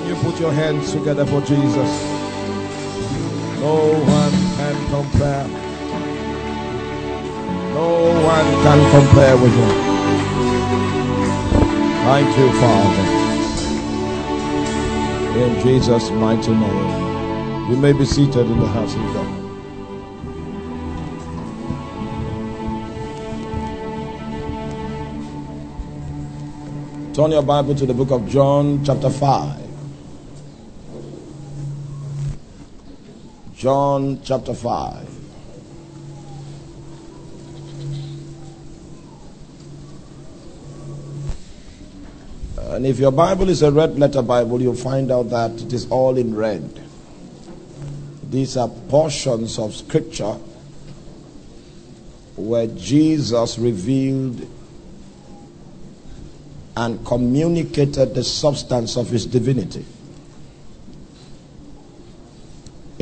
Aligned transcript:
Can 0.00 0.08
you 0.08 0.16
put 0.22 0.40
your 0.40 0.50
hands 0.50 0.92
together 0.92 1.26
for 1.26 1.42
Jesus? 1.42 1.90
No 3.60 3.92
one 4.00 4.32
can 4.56 4.76
compare. 4.88 5.46
No 7.74 7.88
one 8.24 8.46
can 8.64 8.80
compare 8.90 9.36
with 9.36 9.52
him. 9.52 9.70
Thank 12.06 12.38
you, 12.38 12.50
Father. 12.60 13.06
In 15.38 15.60
Jesus' 15.62 16.10
mighty 16.12 16.52
name. 16.52 17.70
You 17.70 17.76
may 17.76 17.92
be 17.92 18.06
seated 18.06 18.46
in 18.46 18.58
the 18.58 18.68
house 18.68 18.94
of 18.94 19.02
God. 19.12 19.36
Turn 27.14 27.32
your 27.32 27.42
Bible 27.42 27.74
to 27.74 27.84
the 27.84 27.92
book 27.92 28.10
of 28.10 28.26
John, 28.26 28.82
chapter 28.82 29.10
5. 29.10 29.59
John, 33.60 34.22
chapter 34.24 34.54
5. 34.54 35.06
And 42.56 42.86
if 42.86 42.98
your 42.98 43.12
Bible 43.12 43.50
is 43.50 43.60
a 43.60 43.70
red 43.70 43.98
letter 43.98 44.22
Bible, 44.22 44.62
you'll 44.62 44.74
find 44.74 45.12
out 45.12 45.28
that 45.28 45.50
it 45.60 45.74
is 45.74 45.90
all 45.90 46.16
in 46.16 46.34
red. 46.34 46.82
These 48.30 48.56
are 48.56 48.68
portions 48.88 49.58
of 49.58 49.74
scripture 49.74 50.38
where 52.36 52.66
Jesus 52.66 53.58
revealed 53.58 54.40
and 56.78 57.04
communicated 57.04 58.14
the 58.14 58.24
substance 58.24 58.96
of 58.96 59.10
his 59.10 59.26
divinity. 59.26 59.84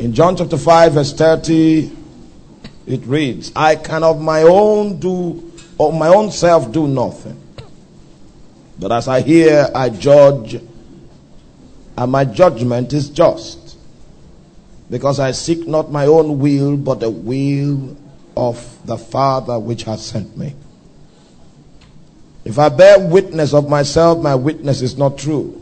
In 0.09 0.15
John 0.15 0.35
chapter 0.35 0.57
5, 0.57 0.93
verse 0.93 1.13
30, 1.13 1.95
it 2.87 3.05
reads, 3.05 3.51
I 3.55 3.75
can 3.75 4.03
of 4.03 4.19
my 4.19 4.41
own 4.41 4.99
do, 4.99 5.53
of 5.79 5.93
my 5.93 6.07
own 6.07 6.31
self 6.31 6.71
do 6.71 6.87
nothing. 6.87 7.39
But 8.79 8.91
as 8.91 9.07
I 9.07 9.21
hear, 9.21 9.69
I 9.75 9.89
judge, 9.89 10.59
and 11.95 12.11
my 12.11 12.25
judgment 12.25 12.91
is 12.91 13.11
just. 13.11 13.77
Because 14.89 15.19
I 15.19 15.29
seek 15.29 15.67
not 15.67 15.91
my 15.91 16.07
own 16.07 16.39
will, 16.39 16.75
but 16.75 17.01
the 17.01 17.11
will 17.11 17.95
of 18.35 18.79
the 18.87 18.97
Father 18.97 19.59
which 19.59 19.83
has 19.83 20.03
sent 20.03 20.35
me. 20.35 20.55
If 22.45 22.57
I 22.57 22.69
bear 22.69 22.97
witness 22.97 23.53
of 23.53 23.69
myself, 23.69 24.23
my 24.23 24.33
witness 24.33 24.81
is 24.81 24.97
not 24.97 25.19
true. 25.19 25.58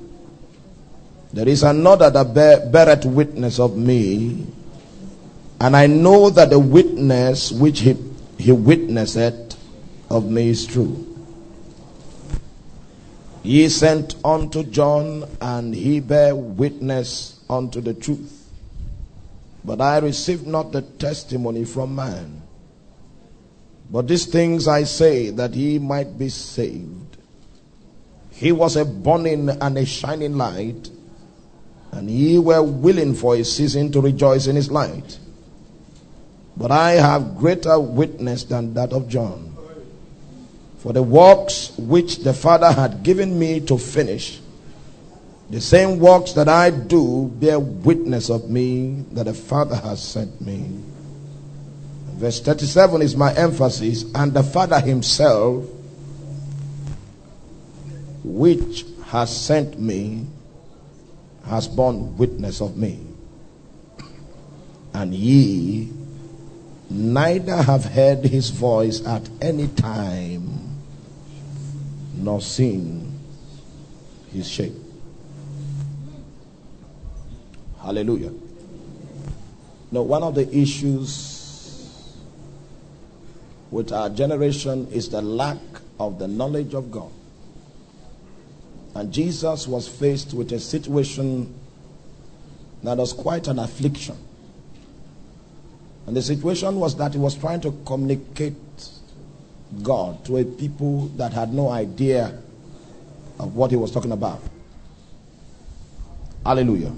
There 1.34 1.48
is 1.48 1.64
another 1.64 2.10
that 2.10 2.34
bear, 2.34 2.66
beareth 2.66 3.06
witness 3.06 3.60
of 3.60 3.78
me, 3.78 4.46
and 5.60 5.76
I 5.76 5.88
know 5.88 6.30
that 6.30 6.50
the 6.50 6.60
witness 6.60 7.52
which 7.52 7.82
he, 7.82 7.96
he 8.38 8.52
witnesseth 8.52 9.56
of 10.10 10.30
me 10.30 10.50
is 10.50 10.66
true. 10.66 11.04
He 13.44 13.70
sent 13.70 14.16
unto 14.26 14.64
John, 14.64 15.26
and 15.42 15.74
he 15.74 16.00
bare 16.00 16.36
witness 16.36 17.40
unto 17.50 17.82
the 17.82 17.94
truth. 17.94 18.46
But 19.64 19.82
I 19.82 20.00
received 20.00 20.48
not 20.48 20.72
the 20.72 20.82
testimony 20.82 21.66
from 21.66 21.96
man. 21.96 22.42
But 23.90 24.08
these 24.08 24.26
things 24.26 24.68
I 24.68 24.84
say 24.84 25.30
that 25.32 25.54
he 25.54 25.80
might 25.80 26.18
be 26.18 26.30
saved. 26.30 27.18
He 28.32 28.52
was 28.52 28.76
a 28.76 28.86
burning 28.86 29.50
and 29.50 29.78
a 29.78 29.86
shining 29.86 30.38
light, 30.38 30.90
and 31.98 32.12
ye 32.12 32.38
were 32.38 32.62
willing 32.62 33.16
for 33.16 33.36
a 33.36 33.44
season 33.44 33.92
to 33.92 34.00
rejoice 34.00 34.46
in 34.46 34.56
his 34.56 34.70
light. 34.70 35.18
But 36.56 36.70
I 36.70 36.92
have 36.92 37.38
greater 37.38 37.80
witness 37.80 38.44
than 38.44 38.76
that 38.76 38.94
of 38.94 39.10
John. 39.10 39.58
For 40.78 40.94
the 40.94 41.02
works 41.02 41.74
which 41.76 42.20
the 42.20 42.36
Father 42.36 42.72
had 42.72 43.02
given 43.02 43.40
me 43.40 43.62
to 43.62 43.80
finish, 43.80 44.40
the 45.50 45.60
same 45.60 45.98
works 45.98 46.34
that 46.34 46.48
I 46.48 46.70
do 46.70 47.32
bear 47.34 47.60
witness 47.60 48.30
of 48.30 48.48
me 48.48 49.04
that 49.14 49.24
the 49.24 49.34
Father 49.34 49.78
has 49.78 50.04
sent 50.04 50.40
me. 50.40 50.80
Verse 52.14 52.40
37 52.42 53.02
is 53.02 53.16
my 53.16 53.34
emphasis, 53.34 54.06
and 54.14 54.34
the 54.34 54.44
Father 54.44 54.80
Himself, 54.80 55.66
which 58.24 58.86
has 59.06 59.36
sent 59.36 59.80
me, 59.80 60.28
has 61.48 61.68
borne 61.68 62.18
witness 62.18 62.62
of 62.62 62.78
me. 62.78 63.00
And 64.94 65.14
ye 65.14 65.92
neither 66.90 67.56
have 67.56 67.86
heard 67.86 68.26
his 68.26 68.50
voice 68.50 69.06
at 69.06 69.30
any 69.42 69.68
time, 69.68 70.78
nor 72.16 72.42
seen 72.42 73.20
his 74.32 74.50
shape. 74.50 74.74
Hallelujah. 77.82 78.34
Now, 79.92 80.02
one 80.02 80.24
of 80.24 80.36
the 80.36 80.54
issues 80.56 82.14
with 83.72 83.92
our 83.92 84.10
generation 84.10 84.88
is 84.92 85.10
the 85.10 85.22
lack 85.22 85.58
of 86.00 86.20
the 86.20 86.28
knowledge 86.28 86.74
of 86.74 86.92
God. 86.92 87.12
And 88.98 89.14
Jesus 89.14 89.68
was 89.68 89.88
faced 89.88 90.34
with 90.34 90.52
a 90.54 90.60
situation 90.60 91.54
that 92.82 92.98
was 92.98 93.14
quite 93.14 93.48
an 93.48 93.60
affliction. 93.60 94.18
And 96.08 96.18
the 96.18 96.22
situation 96.24 96.78
was 96.78 96.96
that 96.96 97.14
he 97.14 97.20
was 97.20 97.36
trying 97.36 97.62
to 97.62 97.80
communicate 97.86 98.56
God 99.84 100.26
to 100.26 100.38
a 100.38 100.44
people 100.44 101.10
that 101.10 101.32
had 101.32 101.54
no 101.54 101.70
idea 101.70 102.40
of 103.40 103.56
what 103.56 103.70
he 103.70 103.78
was 103.78 103.92
talking 103.92 104.14
about. 104.14 104.42
Hallelujah. 106.44 106.96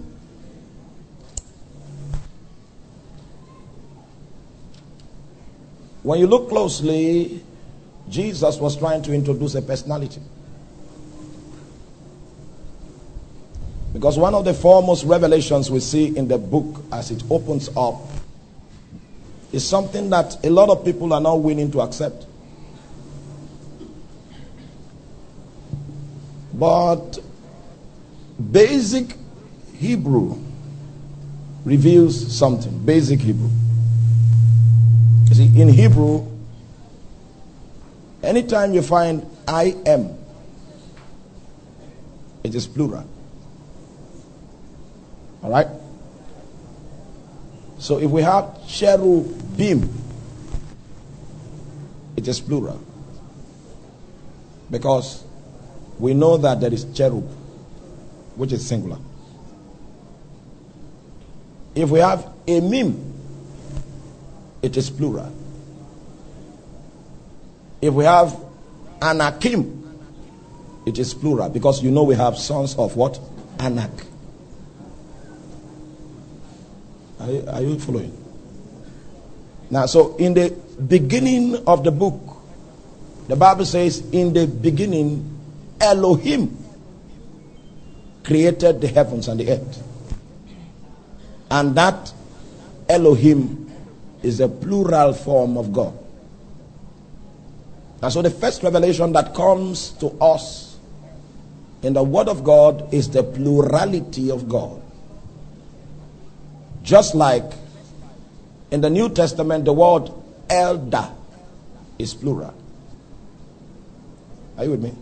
When 6.03 6.17
you 6.17 6.27
look 6.27 6.47
closely, 6.47 7.43
Jesus 8.07 8.55
was 8.57 8.77
trying 8.77 9.01
to 9.01 9.11
introduce 9.11 9.55
a 9.55 9.61
personality. 9.61 10.21
Because 13.99 14.17
one 14.17 14.33
of 14.33 14.45
the 14.45 14.53
foremost 14.53 15.03
revelations 15.03 15.69
we 15.69 15.81
see 15.81 16.15
in 16.15 16.29
the 16.29 16.37
book 16.37 16.85
as 16.89 17.11
it 17.11 17.21
opens 17.29 17.69
up 17.75 17.95
is 19.51 19.67
something 19.67 20.09
that 20.11 20.37
a 20.45 20.49
lot 20.49 20.69
of 20.69 20.85
people 20.85 21.11
are 21.11 21.19
not 21.19 21.41
willing 21.41 21.69
to 21.71 21.81
accept. 21.81 22.25
But 26.53 27.19
basic 28.53 29.17
Hebrew 29.75 30.37
reveals 31.65 32.33
something. 32.33 32.79
Basic 32.85 33.19
Hebrew. 33.19 33.49
You 35.27 35.35
see, 35.35 35.61
in 35.61 35.67
Hebrew, 35.67 36.25
anytime 38.23 38.73
you 38.73 38.81
find 38.81 39.29
I 39.45 39.75
am, 39.85 40.17
it 42.45 42.55
is 42.55 42.65
plural. 42.65 43.05
All 45.43 45.49
right? 45.51 45.67
So 47.79 47.97
if 47.99 48.11
we 48.11 48.21
have 48.21 48.67
cherubim, 48.67 49.89
it 52.17 52.27
is 52.27 52.39
plural. 52.41 52.81
Because 54.69 55.23
we 55.97 56.13
know 56.13 56.37
that 56.37 56.59
there 56.59 56.73
is 56.73 56.85
cherub, 56.93 57.23
which 58.35 58.51
is 58.51 58.65
singular. 58.67 58.97
If 61.75 61.89
we 61.89 61.99
have 61.99 62.27
Emim, 62.45 63.13
it 64.61 64.75
is 64.75 64.89
plural. 64.89 65.33
If 67.81 67.93
we 67.93 68.03
have 68.03 68.35
Anakim, 69.01 69.79
it 70.85 70.99
is 70.99 71.13
plural 71.13 71.49
because 71.49 71.81
you 71.81 71.91
know 71.91 72.03
we 72.03 72.15
have 72.15 72.37
sons 72.37 72.75
of 72.75 72.95
what? 72.97 73.19
Anak. 73.59 74.08
Are 77.29 77.31
you, 77.31 77.45
are 77.47 77.61
you 77.61 77.79
following? 77.79 78.25
Now, 79.69 79.85
so 79.85 80.15
in 80.17 80.33
the 80.33 80.49
beginning 80.87 81.67
of 81.67 81.83
the 81.83 81.91
book, 81.91 82.19
the 83.27 83.35
Bible 83.35 83.65
says, 83.65 83.99
in 84.11 84.33
the 84.33 84.47
beginning, 84.47 85.37
Elohim 85.79 86.57
created 88.23 88.81
the 88.81 88.87
heavens 88.87 89.27
and 89.27 89.39
the 89.39 89.51
earth. 89.51 89.83
And 91.51 91.75
that 91.75 92.11
Elohim 92.87 93.71
is 94.23 94.39
a 94.39 94.47
plural 94.47 95.13
form 95.13 95.55
of 95.55 95.71
God. 95.71 95.93
And 98.01 98.11
so 98.11 98.23
the 98.23 98.31
first 98.31 98.63
revelation 98.63 99.13
that 99.13 99.35
comes 99.35 99.91
to 99.99 100.07
us 100.19 100.77
in 101.83 101.93
the 101.93 102.03
Word 102.03 102.27
of 102.27 102.43
God 102.43 102.91
is 102.91 103.09
the 103.09 103.21
plurality 103.21 104.31
of 104.31 104.49
God. 104.49 104.81
Just 106.83 107.15
like 107.15 107.43
in 108.71 108.81
the 108.81 108.89
New 108.89 109.09
Testament, 109.09 109.65
the 109.65 109.73
word 109.73 110.11
elder 110.49 111.09
is 111.97 112.13
plural. 112.13 112.53
Are 114.57 114.63
you 114.63 114.71
with 114.71 114.83
me? 114.83 114.93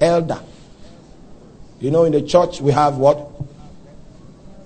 Elder. 0.00 0.40
You 1.80 1.90
know, 1.90 2.04
in 2.04 2.12
the 2.12 2.22
church 2.22 2.60
we 2.60 2.72
have 2.72 2.96
what? 2.96 3.30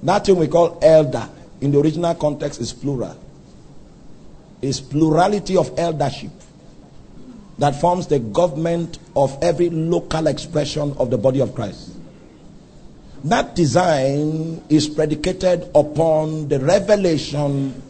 That 0.02 0.24
thing 0.24 0.36
we 0.36 0.48
call 0.48 0.78
elder 0.82 1.28
in 1.60 1.72
the 1.72 1.80
original 1.80 2.14
context 2.14 2.60
is 2.60 2.72
plural. 2.72 3.18
It's 4.62 4.80
plurality 4.80 5.56
of 5.56 5.78
eldership 5.78 6.30
that 7.58 7.78
forms 7.80 8.06
the 8.06 8.18
government 8.18 8.98
of 9.14 9.36
every 9.42 9.68
local 9.70 10.26
expression 10.26 10.94
of 10.98 11.10
the 11.10 11.18
body 11.18 11.40
of 11.40 11.54
Christ. 11.54 11.90
That 13.24 13.54
design 13.54 14.62
is 14.68 14.88
predicated 14.88 15.70
upon 15.74 16.48
the 16.48 16.58
revelation 16.58 17.82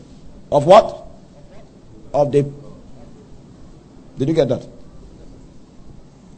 of 0.51 0.67
what? 0.67 1.07
Of 2.13 2.33
the. 2.33 2.43
Did 4.19 4.29
you 4.29 4.35
get 4.35 4.49
that? 4.49 4.67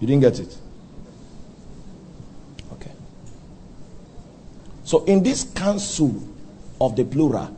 You 0.01 0.07
didn't 0.07 0.21
get 0.21 0.39
it? 0.39 0.57
Okay. 2.75 2.91
So, 4.85 5.05
in 5.05 5.23
this 5.23 5.45
council 5.45 6.23
of 6.81 6.95
the 6.95 7.05
plural, 7.05 7.57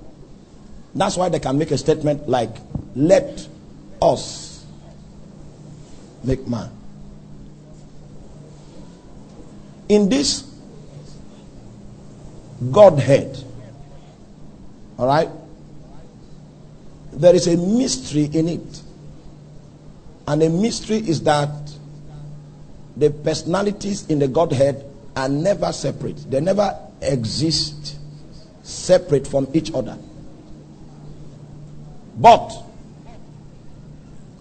that's 0.94 1.16
why 1.16 1.28
they 1.30 1.40
can 1.40 1.58
make 1.58 1.72
a 1.72 1.78
statement 1.78 2.28
like, 2.28 2.54
let 2.94 3.48
us 4.00 4.64
make 6.22 6.46
man. 6.46 6.70
In 9.88 10.08
this 10.08 10.53
Godhead, 12.70 13.42
all 14.98 15.06
right, 15.06 15.28
there 17.12 17.34
is 17.34 17.46
a 17.46 17.56
mystery 17.56 18.24
in 18.32 18.48
it. 18.48 18.82
And 20.26 20.40
the 20.40 20.48
mystery 20.48 20.96
is 20.96 21.22
that 21.22 21.50
the 22.96 23.10
personalities 23.10 24.06
in 24.08 24.18
the 24.18 24.28
Godhead 24.28 24.84
are 25.16 25.28
never 25.28 25.72
separate, 25.72 26.30
they 26.30 26.40
never 26.40 26.78
exist 27.00 27.96
separate 28.62 29.26
from 29.26 29.48
each 29.52 29.72
other. 29.74 29.98
But 32.16 32.52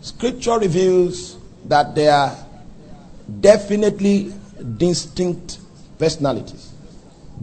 scripture 0.02 0.60
reveals 0.60 1.38
that 1.66 1.96
they 1.96 2.08
are 2.08 2.36
definitely 3.40 4.34
distinct 4.78 5.60
personalities, 5.98 6.73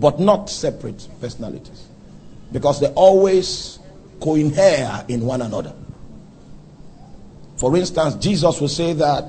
but 0.00 0.19
not 0.19 0.49
separate 0.49 1.06
personalities. 1.20 1.87
Because 2.50 2.81
they 2.81 2.88
always 2.88 3.79
cohere 4.20 5.05
in 5.08 5.25
one 5.25 5.43
another. 5.43 5.75
For 7.56 7.76
instance, 7.76 8.14
Jesus 8.17 8.61
will 8.61 8.69
say 8.69 8.94
that 8.94 9.25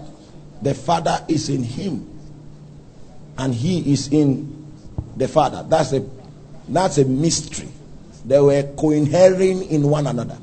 the 0.62 0.74
Father 0.74 1.24
is 1.28 1.50
in 1.50 1.64
him 1.64 2.08
and 3.38 3.54
he 3.54 3.92
is 3.92 4.08
in 4.08 4.72
the 5.18 5.28
Father. 5.28 5.66
That's 5.68 5.92
a 5.94 6.08
that's 6.68 6.98
a 6.98 7.06
mystery. 7.06 7.68
They 8.24 8.40
were 8.40 8.64
cohering 8.78 9.64
in 9.64 9.90
one 9.90 10.08
another. 10.08 10.38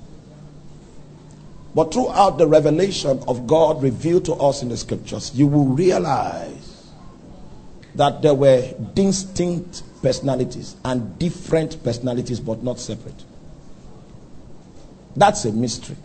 But 1.75 1.95
throughout 1.95 2.39
the 2.39 2.47
revelation 2.47 3.23
of 3.29 3.47
God 3.47 3.83
revealed 3.83 4.25
to 4.27 4.35
us 4.35 4.63
in 4.63 4.69
the 4.69 4.77
scriptures, 4.77 5.33
you 5.35 5.47
will 5.47 5.67
realize 5.67 6.91
that 7.95 8.21
there 8.21 8.35
were 8.35 8.75
distinct 8.95 9.83
personalities 10.03 10.77
and 10.85 11.19
different 11.19 11.83
personalities, 11.83 12.41
but 12.41 12.63
not 12.63 12.79
separate. 12.79 13.25
That's 15.17 15.45
a 15.45 15.53
mystery. 15.53 15.97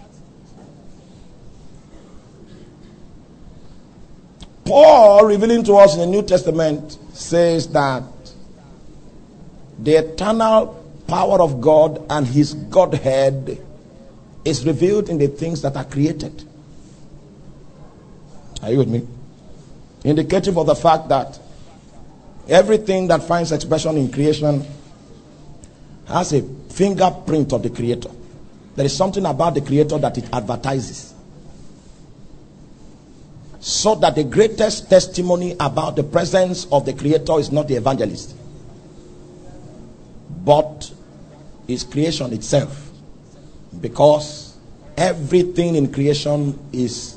Paul, 4.66 5.26
revealing 5.26 5.64
to 5.66 5.76
us 5.76 5.94
in 5.94 6.00
the 6.00 6.08
New 6.08 6.24
Testament, 6.24 6.98
says 7.14 7.68
that 7.70 8.04
the 9.80 9.96
eternal 9.96 10.84
power 11.08 11.42
of 11.42 11.62
God 11.62 12.06
and 12.10 12.26
his 12.26 12.54
Godhead 12.54 13.64
is 14.46 14.66
revealed 14.66 15.10
in 15.10 15.18
the 15.18 15.28
things 15.28 15.62
that 15.62 15.76
are 15.76 15.84
created. 15.84 16.44
Are 18.62 18.72
you 18.72 18.78
with 18.80 18.88
me? 18.88 19.06
Indicative 20.04 20.58
of 20.58 20.66
the 20.66 20.76
fact 20.76 21.10
that 21.10 21.40
everything 22.48 23.08
that 23.08 23.24
finds 23.24 23.52
expression 23.52 23.98
in 23.98 24.12
creation 24.12 24.66
has 26.08 26.34
a 26.34 26.42
fingerprint 26.70 27.54
of 27.54 27.64
the 27.64 27.70
Creator. 27.70 28.10
There 28.76 28.86
is 28.86 28.96
something 28.96 29.26
about 29.26 29.54
the 29.54 29.62
Creator 29.62 29.98
that 30.00 30.18
it 30.18 30.26
advertises. 30.34 31.14
So 33.60 33.96
that 33.96 34.16
the 34.16 34.26
greatest 34.26 34.90
testimony 34.90 35.56
about 35.60 35.96
the 35.96 36.04
presence 36.04 36.66
of 36.72 36.86
the 36.86 36.94
Creator 36.94 37.40
is 37.40 37.52
not 37.52 37.68
the 37.68 37.76
evangelist, 37.76 38.36
but 40.44 40.92
is 41.68 41.84
creation 41.84 42.34
itself 42.34 42.92
because 43.80 44.58
everything 44.98 45.76
in 45.76 45.92
creation 45.92 46.60
is 46.74 47.16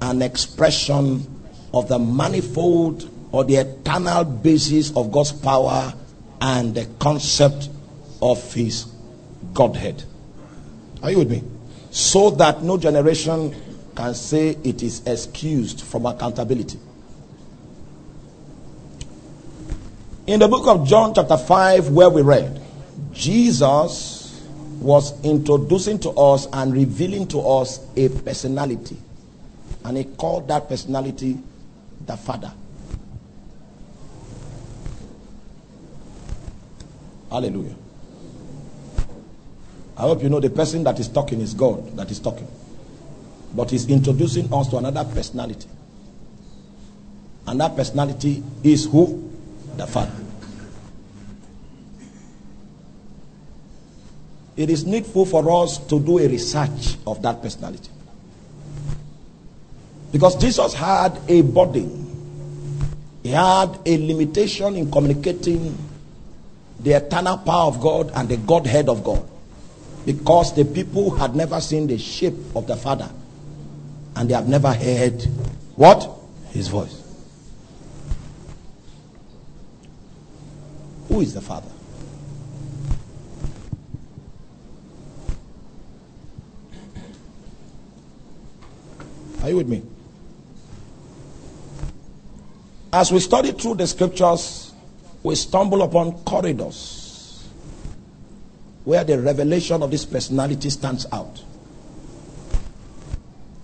an 0.00 0.20
expression 0.20 1.24
of 1.72 1.88
the 1.88 1.98
manifold 1.98 3.08
or 3.32 3.44
the 3.44 3.56
eternal 3.56 4.24
basis 4.24 4.94
of 4.94 5.10
God's 5.10 5.32
power 5.32 5.92
and 6.40 6.74
the 6.74 6.86
concept 7.00 7.70
of 8.20 8.52
His 8.52 8.86
Godhead. 9.54 10.04
Are 11.02 11.10
you 11.10 11.18
with 11.18 11.30
me? 11.30 11.42
So 11.90 12.30
that 12.30 12.62
no 12.62 12.78
generation 12.78 13.54
can 13.94 14.14
say 14.14 14.56
it 14.62 14.82
is 14.82 15.06
excused 15.06 15.80
from 15.80 16.06
accountability. 16.06 16.78
In 20.26 20.38
the 20.38 20.48
book 20.48 20.68
of 20.68 20.86
John, 20.86 21.14
chapter 21.14 21.36
5, 21.36 21.90
where 21.90 22.08
we 22.08 22.22
read, 22.22 22.60
Jesus 23.12 24.40
was 24.80 25.20
introducing 25.24 25.98
to 26.00 26.10
us 26.10 26.46
and 26.52 26.72
revealing 26.72 27.26
to 27.28 27.40
us 27.40 27.80
a 27.96 28.08
personality. 28.08 28.96
And 29.84 29.96
he 29.96 30.04
called 30.04 30.48
that 30.48 30.68
personality 30.68 31.38
the 32.06 32.16
Father. 32.16 32.52
Hallelujah. 37.32 37.74
I 39.96 40.02
hope 40.02 40.22
you 40.22 40.28
know 40.28 40.40
the 40.40 40.50
person 40.50 40.84
that 40.84 41.00
is 41.00 41.08
talking 41.08 41.40
is 41.40 41.54
God 41.54 41.96
that 41.96 42.10
is 42.10 42.20
talking. 42.20 42.46
But 43.54 43.70
he's 43.70 43.88
introducing 43.88 44.52
us 44.52 44.68
to 44.68 44.76
another 44.76 45.04
personality. 45.04 45.68
And 47.46 47.60
that 47.60 47.74
personality 47.74 48.42
is 48.62 48.84
who? 48.84 49.30
The 49.76 49.86
Father. 49.86 50.22
it 54.56 54.68
is 54.70 54.84
needful 54.84 55.24
for 55.24 55.62
us 55.62 55.78
to 55.86 55.98
do 55.98 56.18
a 56.18 56.28
research 56.28 56.96
of 57.06 57.22
that 57.22 57.40
personality. 57.40 57.90
Because 60.12 60.36
Jesus 60.36 60.74
had 60.74 61.18
a 61.26 61.40
body, 61.40 61.88
he 63.22 63.30
had 63.30 63.78
a 63.86 63.96
limitation 63.96 64.76
in 64.76 64.90
communicating 64.90 65.76
the 66.82 66.92
eternal 66.92 67.38
power 67.38 67.66
of 67.68 67.80
God 67.80 68.10
and 68.14 68.28
the 68.28 68.36
Godhead 68.36 68.88
of 68.88 69.04
God. 69.04 69.28
Because 70.04 70.54
the 70.54 70.64
people 70.64 71.10
had 71.10 71.36
never 71.36 71.60
seen 71.60 71.86
the 71.86 71.98
shape 71.98 72.34
of 72.56 72.66
the 72.66 72.76
Father 72.76 73.08
and 74.16 74.28
they 74.28 74.34
have 74.34 74.48
never 74.48 74.72
heard 74.72 75.22
what? 75.76 76.10
His 76.50 76.68
voice. 76.68 76.98
Who 81.08 81.20
is 81.20 81.34
the 81.34 81.40
Father? 81.40 81.68
Are 89.42 89.48
you 89.48 89.56
with 89.56 89.68
me? 89.68 89.82
As 92.92 93.10
we 93.10 93.18
study 93.20 93.52
through 93.52 93.76
the 93.76 93.86
scriptures, 93.86 94.71
we 95.22 95.34
stumble 95.34 95.82
upon 95.82 96.12
corridors 96.24 97.48
where 98.84 99.04
the 99.04 99.20
revelation 99.20 99.82
of 99.82 99.90
this 99.90 100.04
personality 100.04 100.68
stands 100.70 101.06
out. 101.12 101.42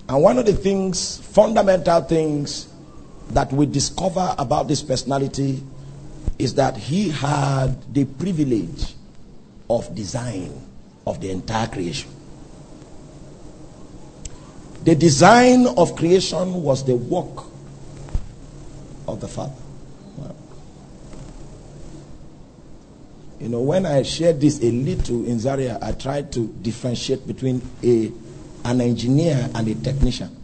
And 0.08 0.22
one 0.22 0.38
of 0.38 0.46
the 0.46 0.52
things, 0.52 1.18
fundamental 1.18 2.00
things 2.02 2.68
that 3.30 3.52
we 3.52 3.66
discover 3.66 4.34
about 4.38 4.68
this 4.68 4.82
personality 4.82 5.62
is 6.38 6.54
that 6.54 6.76
he 6.76 7.10
had 7.10 7.92
the 7.92 8.04
privilege 8.04 8.94
of 9.68 9.94
design 9.94 10.52
of 11.06 11.20
the 11.20 11.30
entire 11.30 11.66
creation. 11.66 12.10
The 14.84 14.94
design 14.94 15.66
of 15.66 15.96
creation 15.96 16.62
was 16.62 16.84
the 16.84 16.94
work 16.94 17.44
of 19.08 19.20
the 19.20 19.28
Father. 19.28 19.52
You 23.40 23.48
know, 23.48 23.60
when 23.60 23.86
I 23.86 24.02
shared 24.02 24.40
this 24.40 24.58
a 24.62 24.70
little 24.70 25.24
in 25.24 25.38
Zaria, 25.38 25.78
I 25.80 25.92
tried 25.92 26.32
to 26.32 26.48
differentiate 26.60 27.26
between 27.26 27.62
a, 27.84 28.10
an 28.64 28.80
engineer 28.80 29.48
and 29.54 29.68
a 29.68 29.74
technician. 29.76 30.34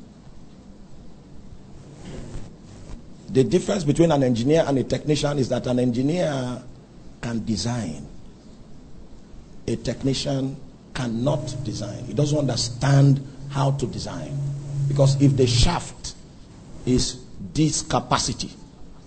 The 3.30 3.42
difference 3.42 3.82
between 3.82 4.12
an 4.12 4.22
engineer 4.22 4.64
and 4.66 4.78
a 4.78 4.84
technician 4.84 5.38
is 5.38 5.48
that 5.48 5.66
an 5.66 5.80
engineer 5.80 6.62
can 7.20 7.44
design, 7.44 8.06
a 9.66 9.74
technician 9.74 10.56
cannot 10.94 11.52
design. 11.64 12.04
He 12.04 12.14
doesn't 12.14 12.38
understand 12.38 13.26
how 13.50 13.72
to 13.72 13.86
design. 13.86 14.38
Because 14.86 15.20
if 15.20 15.36
the 15.36 15.48
shaft 15.48 16.14
is 16.86 17.24
this 17.52 17.82
capacity, 17.82 18.50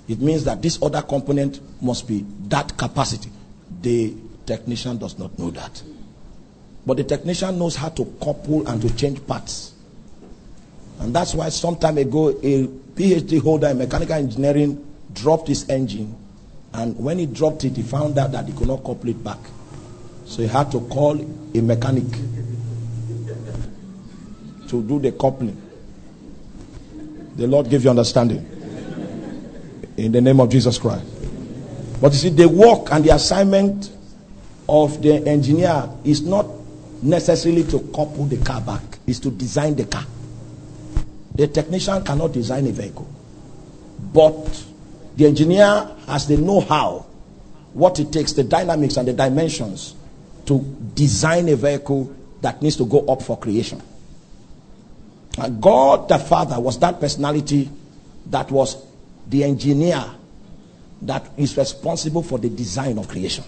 it 0.10 0.20
means 0.20 0.44
that 0.44 0.62
this 0.62 0.77
other 0.82 1.01
component 1.03 1.62
must 1.82 2.06
be 2.06 2.25
that 2.50 2.77
capacity. 2.77 3.29
The 3.81 4.15
technician 4.46 4.98
does 4.98 5.17
not 5.19 5.38
know 5.38 5.51
that. 5.51 5.81
But 6.86 6.98
the 6.98 7.03
technician 7.03 7.60
knows 7.60 7.75
how 7.75 7.89
to 7.89 8.05
couple 8.24 8.67
and 8.67 8.81
to 8.81 8.96
change 8.96 9.25
parts. 9.27 9.74
And 11.00 11.13
that's 11.13 11.36
why 11.36 11.50
some 11.50 11.75
time 11.75 11.98
ago, 11.98 12.29
a 12.29 12.65
PhD 12.65 13.41
holder 13.41 13.67
in 13.67 13.77
mechanical 13.77 14.15
engineering 14.15 14.84
dropped 15.13 15.48
his 15.48 15.69
engine. 15.69 16.15
And 16.74 16.98
when 16.98 17.19
he 17.19 17.25
dropped 17.25 17.65
it, 17.65 17.75
he 17.75 17.84
found 17.84 18.17
out 18.17 18.31
that 18.31 18.46
he 18.48 18.53
could 18.53 18.67
not 18.67 18.84
couple 18.84 19.10
it 19.10 19.24
back. 19.24 19.39
So 20.25 20.41
he 20.41 20.48
had 20.48 20.72
to 20.72 20.79
call 20.81 21.19
a 21.19 21.62
mechanic 21.62 22.05
to 24.69 24.84
do 24.84 25.00
the 25.00 25.12
coupling. 25.12 25.62
The 27.36 27.48
Lord 27.48 27.69
give 27.69 27.84
you 27.84 27.89
understanding. 27.89 28.46
In 29.98 30.12
the 30.12 30.22
name 30.22 30.39
of 30.39 30.50
Jesus 30.50 30.77
Christ. 30.77 31.05
But 31.99 32.13
you 32.13 32.19
see, 32.19 32.29
the 32.29 32.47
work 32.47 32.91
and 32.91 33.03
the 33.03 33.13
assignment 33.15 33.91
of 34.69 35.01
the 35.01 35.25
engineer 35.27 35.89
is 36.03 36.21
not 36.21 36.45
necessarily 37.01 37.63
to 37.65 37.79
couple 37.79 38.25
the 38.25 38.37
car 38.37 38.61
back, 38.61 38.81
is 39.07 39.19
to 39.21 39.31
design 39.31 39.75
the 39.75 39.85
car. 39.85 40.05
The 41.35 41.47
technician 41.47 42.03
cannot 42.03 42.33
design 42.33 42.67
a 42.67 42.71
vehicle. 42.71 43.07
But 44.13 44.65
the 45.15 45.25
engineer 45.25 45.89
has 46.07 46.27
the 46.27 46.37
know 46.37 46.61
how, 46.61 47.05
what 47.73 47.99
it 47.99 48.11
takes, 48.11 48.33
the 48.33 48.43
dynamics 48.43 48.97
and 48.97 49.07
the 49.07 49.13
dimensions 49.13 49.95
to 50.45 50.59
design 50.93 51.49
a 51.49 51.55
vehicle 51.55 52.13
that 52.41 52.61
needs 52.61 52.75
to 52.77 52.85
go 52.85 53.05
up 53.07 53.21
for 53.21 53.37
creation. 53.37 53.81
And 55.37 55.61
God 55.61 56.09
the 56.09 56.17
Father 56.17 56.59
was 56.59 56.79
that 56.79 56.99
personality 56.99 57.69
that 58.27 58.49
was 58.51 58.83
the 59.27 59.43
engineer 59.43 60.03
that 61.03 61.29
is 61.37 61.57
responsible 61.57 62.23
for 62.23 62.39
the 62.39 62.49
design 62.49 62.97
of 62.97 63.07
creation. 63.07 63.43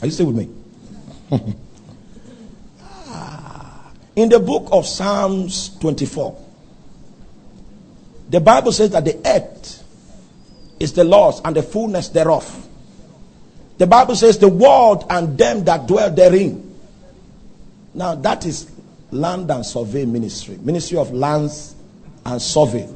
Are 0.00 0.06
you 0.06 0.12
still 0.12 0.26
with 0.26 0.36
me? 0.36 0.50
In 4.16 4.28
the 4.30 4.40
book 4.40 4.68
of 4.72 4.86
Psalms 4.86 5.76
24, 5.78 6.44
the 8.30 8.40
Bible 8.40 8.72
says 8.72 8.90
that 8.90 9.04
the 9.04 9.20
earth 9.24 9.84
is 10.80 10.92
the 10.92 11.04
Lord's 11.04 11.40
and 11.44 11.54
the 11.54 11.62
fullness 11.62 12.08
thereof. 12.08 12.66
The 13.78 13.86
Bible 13.86 14.16
says 14.16 14.38
the 14.38 14.48
world 14.48 15.04
and 15.10 15.36
them 15.36 15.64
that 15.64 15.86
dwell 15.86 16.10
therein. 16.10 16.74
Now 17.94 18.14
that 18.14 18.46
is 18.46 18.70
land 19.10 19.50
and 19.50 19.64
survey 19.64 20.04
ministry, 20.04 20.58
ministry 20.60 20.98
of 20.98 21.12
lands 21.12 21.74
and 22.24 22.40
survey. 22.40 22.88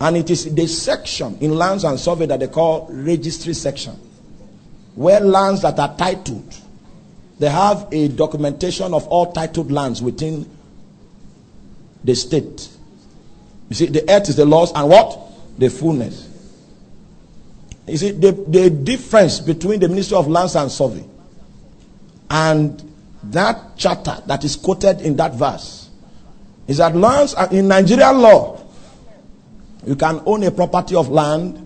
And 0.00 0.16
it 0.16 0.30
is 0.30 0.52
the 0.54 0.66
section 0.66 1.36
in 1.40 1.54
lands 1.56 1.84
and 1.84 2.00
survey 2.00 2.26
that 2.26 2.40
they 2.40 2.48
call 2.48 2.88
registry 2.90 3.52
section, 3.52 3.94
where 4.94 5.20
lands 5.20 5.62
that 5.62 5.78
are 5.78 5.94
titled, 5.96 6.56
they 7.38 7.50
have 7.50 7.86
a 7.92 8.08
documentation 8.08 8.94
of 8.94 9.06
all 9.08 9.32
titled 9.32 9.70
lands 9.70 10.00
within 10.02 10.48
the 12.02 12.14
state. 12.14 12.68
You 13.68 13.76
see, 13.76 13.86
the 13.86 14.10
earth 14.10 14.28
is 14.30 14.36
the 14.36 14.46
Lord's 14.46 14.72
and 14.74 14.88
what? 14.88 15.18
The 15.58 15.68
fullness. 15.68 16.28
You 17.86 17.96
see, 17.96 18.10
the, 18.12 18.32
the 18.32 18.70
difference 18.70 19.40
between 19.40 19.80
the 19.80 19.88
Ministry 19.88 20.16
of 20.16 20.28
Lands 20.28 20.56
and 20.56 20.70
Survey 20.70 21.04
and 22.30 22.90
that 23.24 23.76
charter 23.76 24.22
that 24.26 24.44
is 24.44 24.56
quoted 24.56 25.00
in 25.00 25.16
that 25.16 25.34
verse 25.34 25.90
is 26.68 26.78
that 26.78 26.94
lands 26.96 27.34
in 27.50 27.68
Nigerian 27.68 28.18
law, 28.18 28.49
you 29.90 29.96
can 29.96 30.22
own 30.24 30.44
a 30.44 30.52
property 30.52 30.94
of 30.94 31.08
land 31.08 31.56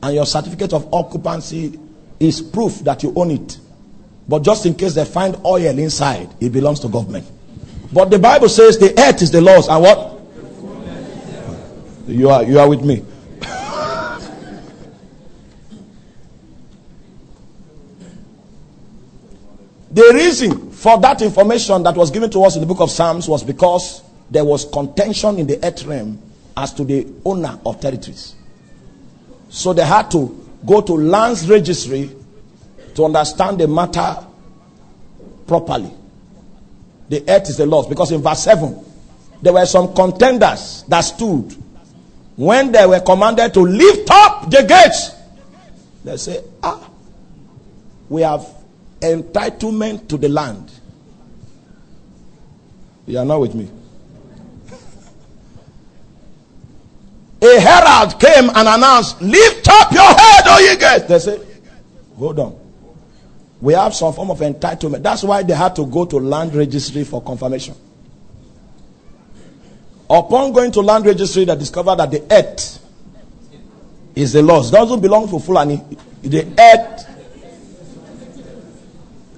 and 0.00 0.14
your 0.14 0.24
certificate 0.24 0.72
of 0.72 0.94
occupancy 0.94 1.76
is 2.20 2.40
proof 2.40 2.78
that 2.84 3.02
you 3.02 3.12
own 3.16 3.32
it. 3.32 3.58
But 4.28 4.44
just 4.44 4.66
in 4.66 4.74
case 4.76 4.94
they 4.94 5.04
find 5.04 5.34
oil 5.44 5.76
inside, 5.76 6.32
it 6.40 6.50
belongs 6.50 6.78
to 6.80 6.88
government. 6.88 7.26
But 7.92 8.10
the 8.10 8.20
Bible 8.20 8.48
says 8.48 8.78
the 8.78 8.96
earth 8.96 9.20
is 9.20 9.32
the 9.32 9.40
Lord's 9.40 9.66
and 9.66 9.82
what? 9.82 10.20
You 12.06 12.30
are 12.30 12.44
you 12.44 12.60
are 12.60 12.68
with 12.68 12.84
me. 12.84 13.04
The 19.90 20.12
reason 20.14 20.70
for 20.70 21.00
that 21.00 21.20
information 21.20 21.82
that 21.82 21.96
was 21.96 22.12
given 22.12 22.30
to 22.30 22.44
us 22.44 22.54
in 22.54 22.60
the 22.60 22.66
book 22.66 22.80
of 22.80 22.92
Psalms 22.92 23.26
was 23.28 23.42
because 23.42 24.02
there 24.30 24.44
was 24.44 24.66
contention 24.66 25.40
in 25.40 25.48
the 25.48 25.58
earth 25.66 25.84
realm 25.84 26.22
as 26.56 26.72
to 26.74 26.84
the 26.84 27.06
owner 27.24 27.58
of 27.66 27.80
territories. 27.80 28.34
So 29.48 29.72
they 29.72 29.84
had 29.84 30.10
to 30.12 30.44
go 30.64 30.80
to 30.80 30.92
lands 30.94 31.48
registry 31.48 32.10
to 32.94 33.04
understand 33.04 33.58
the 33.60 33.68
matter 33.68 34.16
properly. 35.46 35.90
The 37.08 37.22
earth 37.28 37.50
is 37.50 37.56
the 37.58 37.66
Lord's 37.66 37.88
because 37.88 38.10
in 38.10 38.22
verse 38.22 38.42
7 38.42 38.84
there 39.42 39.52
were 39.52 39.66
some 39.66 39.94
contenders 39.94 40.82
that 40.88 41.02
stood 41.02 41.54
when 42.36 42.72
they 42.72 42.86
were 42.86 43.00
commanded 43.00 43.52
to 43.54 43.60
lift 43.60 44.08
up 44.10 44.50
the 44.50 44.62
gates. 44.62 45.12
They 46.04 46.16
say, 46.16 46.42
Ah, 46.62 46.88
we 48.08 48.22
have 48.22 48.46
entitlement 49.00 50.08
to 50.08 50.16
the 50.16 50.28
land. 50.28 50.70
You 53.06 53.18
are 53.18 53.24
not 53.24 53.40
with 53.40 53.54
me. 53.54 53.70
A 57.46 57.60
herald 57.60 58.18
came 58.20 58.48
and 58.48 58.68
announced, 58.68 59.20
Lift 59.20 59.68
up 59.68 59.92
your 59.92 60.02
head, 60.02 60.44
O 60.46 60.58
ye 60.58 60.76
gates. 60.76 61.04
They 61.04 61.18
said, 61.18 61.46
Hold 62.16 62.38
on. 62.38 62.58
We 63.60 63.72
have 63.74 63.94
some 63.94 64.12
form 64.12 64.30
of 64.30 64.38
entitlement. 64.40 65.02
That's 65.02 65.22
why 65.22 65.42
they 65.42 65.54
had 65.54 65.74
to 65.76 65.86
go 65.86 66.04
to 66.06 66.18
land 66.18 66.54
registry 66.54 67.04
for 67.04 67.22
confirmation. 67.22 67.74
Upon 70.08 70.52
going 70.52 70.70
to 70.72 70.80
land 70.80 71.06
registry, 71.06 71.44
they 71.44 71.56
discovered 71.56 71.96
that 71.96 72.10
the 72.10 72.22
earth 72.30 72.82
is 74.14 74.32
the 74.32 74.42
Lord's. 74.42 74.70
Doesn't 74.70 75.00
belong 75.00 75.28
to 75.28 75.38
Fulani. 75.38 75.82
The 76.22 76.46
earth 76.58 77.08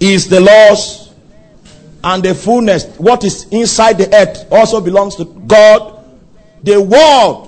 is 0.00 0.28
the 0.28 0.40
Lord's 0.40 1.08
and 2.02 2.22
the 2.22 2.34
fullness, 2.34 2.86
what 2.98 3.24
is 3.24 3.48
inside 3.50 3.98
the 3.98 4.14
earth, 4.14 4.46
also 4.52 4.80
belongs 4.80 5.16
to 5.16 5.24
God. 5.24 6.04
The 6.62 6.80
world, 6.80 7.47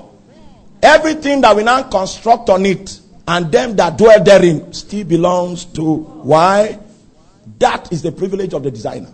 everything 0.82 1.40
that 1.42 1.54
we 1.56 1.62
now 1.62 1.82
construct 1.84 2.48
on 2.50 2.66
it, 2.66 3.00
and 3.26 3.52
them 3.52 3.76
that 3.76 3.96
dwell 3.96 4.22
therein, 4.22 4.72
still 4.72 5.04
belongs 5.04 5.64
to 5.66 5.94
why? 5.94 6.78
That 7.58 7.92
is 7.92 8.02
the 8.02 8.12
privilege 8.12 8.54
of 8.54 8.62
the 8.62 8.70
designer. 8.70 9.12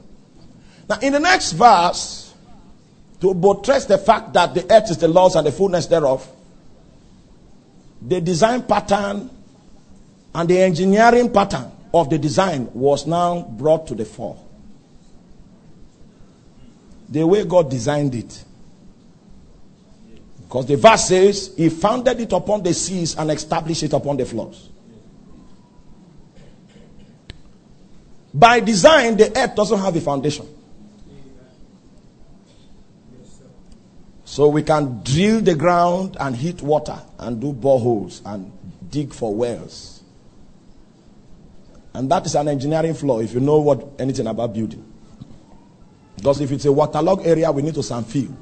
Now, 0.88 0.98
in 1.00 1.12
the 1.12 1.20
next 1.20 1.52
verse, 1.52 2.32
to 3.20 3.34
buttress 3.34 3.86
the 3.86 3.98
fact 3.98 4.32
that 4.34 4.54
the 4.54 4.72
earth 4.72 4.90
is 4.90 4.98
the 4.98 5.08
Lord's 5.08 5.34
and 5.34 5.46
the 5.46 5.52
fullness 5.52 5.86
thereof, 5.86 6.26
the 8.00 8.20
design 8.20 8.62
pattern 8.62 9.30
and 10.34 10.48
the 10.48 10.60
engineering 10.60 11.32
pattern 11.32 11.72
of 11.92 12.10
the 12.10 12.18
design 12.18 12.70
was 12.72 13.06
now 13.06 13.40
brought 13.40 13.86
to 13.88 13.94
the 13.94 14.04
fore. 14.04 14.38
The 17.08 17.26
way 17.26 17.44
God 17.44 17.70
designed 17.70 18.14
it. 18.14 18.44
Because 20.56 20.68
the 20.68 20.76
verse 20.76 21.08
says, 21.08 21.54
He 21.54 21.68
founded 21.68 22.18
it 22.18 22.32
upon 22.32 22.62
the 22.62 22.72
seas 22.72 23.14
and 23.18 23.30
established 23.30 23.82
it 23.82 23.92
upon 23.92 24.16
the 24.16 24.24
floods. 24.24 24.70
By 28.32 28.60
design, 28.60 29.18
the 29.18 29.36
earth 29.36 29.54
doesn't 29.54 29.78
have 29.78 29.94
a 29.94 30.00
foundation. 30.00 30.48
So 34.24 34.48
we 34.48 34.62
can 34.62 35.02
drill 35.02 35.42
the 35.42 35.54
ground 35.54 36.16
and 36.18 36.34
heat 36.34 36.62
water 36.62 37.02
and 37.18 37.38
do 37.38 37.52
boreholes 37.52 38.22
and 38.24 38.50
dig 38.90 39.12
for 39.12 39.34
wells. 39.34 40.02
And 41.92 42.10
that 42.10 42.24
is 42.24 42.34
an 42.34 42.48
engineering 42.48 42.94
flaw 42.94 43.20
if 43.20 43.34
you 43.34 43.40
know 43.40 43.58
what 43.58 43.86
anything 43.98 44.26
about 44.26 44.54
building. 44.54 44.90
Because 46.16 46.40
if 46.40 46.50
it's 46.50 46.64
a 46.64 46.72
waterlogged 46.72 47.26
area, 47.26 47.52
we 47.52 47.60
need 47.60 47.74
to 47.74 47.82
sand 47.82 48.06
fill. 48.06 48.34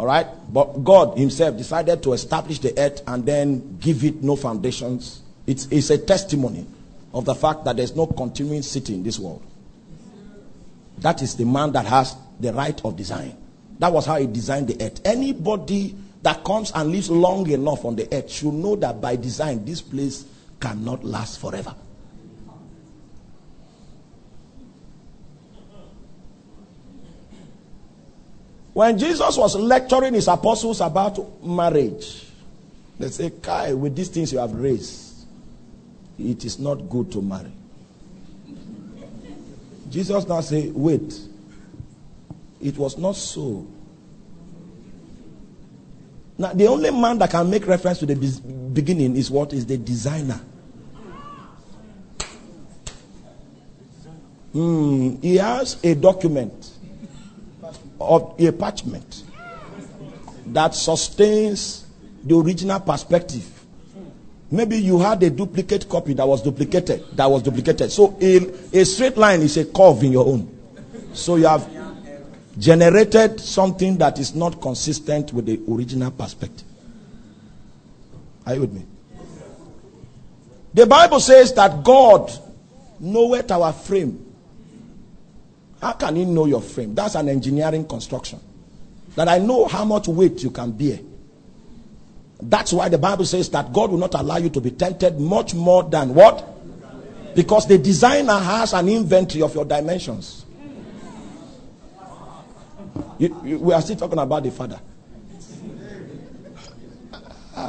All 0.00 0.06
right? 0.06 0.26
But 0.50 0.82
God 0.82 1.18
Himself 1.18 1.58
decided 1.58 2.02
to 2.04 2.14
establish 2.14 2.58
the 2.58 2.72
earth 2.80 3.02
and 3.06 3.26
then 3.26 3.76
give 3.80 4.02
it 4.02 4.22
no 4.22 4.34
foundations. 4.34 5.20
It's, 5.46 5.66
it's 5.66 5.90
a 5.90 5.98
testimony 5.98 6.66
of 7.12 7.26
the 7.26 7.34
fact 7.34 7.66
that 7.66 7.76
there's 7.76 7.94
no 7.94 8.06
continuing 8.06 8.62
city 8.62 8.94
in 8.94 9.02
this 9.02 9.18
world. 9.18 9.42
That 10.96 11.20
is 11.20 11.36
the 11.36 11.44
man 11.44 11.72
that 11.72 11.84
has 11.84 12.16
the 12.40 12.50
right 12.50 12.82
of 12.82 12.96
design. 12.96 13.36
That 13.78 13.92
was 13.92 14.06
how 14.06 14.16
he 14.16 14.26
designed 14.26 14.68
the 14.68 14.82
earth. 14.86 15.02
Anybody 15.04 15.94
that 16.22 16.44
comes 16.44 16.72
and 16.74 16.90
lives 16.90 17.10
long 17.10 17.50
enough 17.50 17.84
on 17.84 17.94
the 17.96 18.08
earth 18.10 18.30
should 18.30 18.54
know 18.54 18.76
that 18.76 19.02
by 19.02 19.16
design, 19.16 19.66
this 19.66 19.82
place 19.82 20.24
cannot 20.60 21.04
last 21.04 21.42
forever. 21.42 21.74
When 28.80 28.96
Jesus 28.96 29.36
was 29.36 29.56
lecturing 29.56 30.14
his 30.14 30.26
apostles 30.26 30.80
about 30.80 31.44
marriage, 31.44 32.24
they 32.98 33.10
say, 33.10 33.28
Kai, 33.28 33.74
with 33.74 33.94
these 33.94 34.08
things 34.08 34.32
you 34.32 34.38
have 34.38 34.54
raised, 34.54 35.26
it 36.18 36.46
is 36.46 36.58
not 36.58 36.88
good 36.88 37.12
to 37.12 37.20
marry. 37.20 37.52
Jesus 39.90 40.26
now 40.26 40.40
say, 40.40 40.70
wait, 40.70 41.14
it 42.62 42.78
was 42.78 42.96
not 42.96 43.16
so. 43.16 43.66
Now, 46.38 46.54
the 46.54 46.66
only 46.66 46.90
man 46.90 47.18
that 47.18 47.32
can 47.32 47.50
make 47.50 47.66
reference 47.66 47.98
to 47.98 48.06
the 48.06 48.16
beginning 48.72 49.14
is 49.14 49.30
what 49.30 49.52
is 49.52 49.66
the 49.66 49.76
designer. 49.76 50.40
Mm, 54.54 55.22
he 55.22 55.36
has 55.36 55.76
a 55.84 55.94
document 55.94 56.70
of 58.00 58.34
a 58.38 58.50
parchment 58.52 59.24
that 60.46 60.74
sustains 60.74 61.86
the 62.24 62.36
original 62.36 62.80
perspective. 62.80 63.46
Maybe 64.50 64.78
you 64.78 64.98
had 64.98 65.22
a 65.22 65.30
duplicate 65.30 65.88
copy 65.88 66.14
that 66.14 66.26
was 66.26 66.42
duplicated. 66.42 67.04
That 67.12 67.30
was 67.30 67.42
duplicated. 67.42 67.92
So 67.92 68.16
a, 68.20 68.36
a 68.76 68.84
straight 68.84 69.16
line 69.16 69.42
is 69.42 69.56
a 69.56 69.64
curve 69.64 70.02
in 70.02 70.12
your 70.12 70.26
own. 70.26 70.58
So 71.12 71.36
you 71.36 71.46
have 71.46 71.68
generated 72.58 73.40
something 73.40 73.96
that 73.98 74.18
is 74.18 74.34
not 74.34 74.60
consistent 74.60 75.32
with 75.32 75.46
the 75.46 75.60
original 75.72 76.10
perspective. 76.10 76.66
Are 78.44 78.54
you 78.54 78.62
with 78.62 78.72
me? 78.72 78.86
The 80.74 80.86
Bible 80.86 81.20
says 81.20 81.52
that 81.54 81.84
God 81.84 82.32
knoweth 82.98 83.50
our 83.50 83.72
frame 83.72 84.29
how 85.80 85.92
can 85.92 86.16
he 86.16 86.24
know 86.24 86.46
your 86.46 86.60
frame? 86.60 86.94
That's 86.94 87.14
an 87.14 87.28
engineering 87.28 87.86
construction. 87.86 88.40
That 89.16 89.28
I 89.28 89.38
know 89.38 89.66
how 89.66 89.84
much 89.84 90.08
weight 90.08 90.42
you 90.42 90.50
can 90.50 90.72
bear. 90.72 90.98
That's 92.42 92.72
why 92.72 92.88
the 92.88 92.98
Bible 92.98 93.24
says 93.24 93.50
that 93.50 93.72
God 93.72 93.90
will 93.90 93.98
not 93.98 94.14
allow 94.14 94.36
you 94.36 94.50
to 94.50 94.60
be 94.60 94.70
tempted 94.70 95.18
much 95.18 95.54
more 95.54 95.82
than 95.84 96.14
what? 96.14 96.46
Because 97.34 97.66
the 97.66 97.78
designer 97.78 98.38
has 98.38 98.72
an 98.72 98.88
inventory 98.88 99.42
of 99.42 99.54
your 99.54 99.64
dimensions. 99.64 100.44
You, 103.18 103.40
you, 103.44 103.58
we 103.58 103.74
are 103.74 103.82
still 103.82 103.96
talking 103.96 104.18
about 104.18 104.42
the 104.42 104.50
Father. 104.50 104.80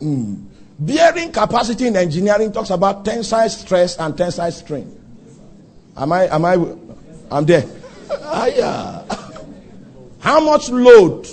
mm. 0.00 0.44
Bearing 0.78 1.32
capacity 1.32 1.86
in 1.86 1.96
engineering 1.96 2.52
talks 2.52 2.70
about 2.70 3.04
tensile 3.04 3.48
stress 3.48 3.96
and 3.98 4.16
tensile 4.16 4.52
strain. 4.52 5.01
Am 5.96 6.12
I, 6.12 6.34
am 6.34 6.44
I, 6.44 6.54
I'm 7.30 7.44
there. 7.44 7.64
How 10.20 10.40
much 10.40 10.70
load 10.70 11.28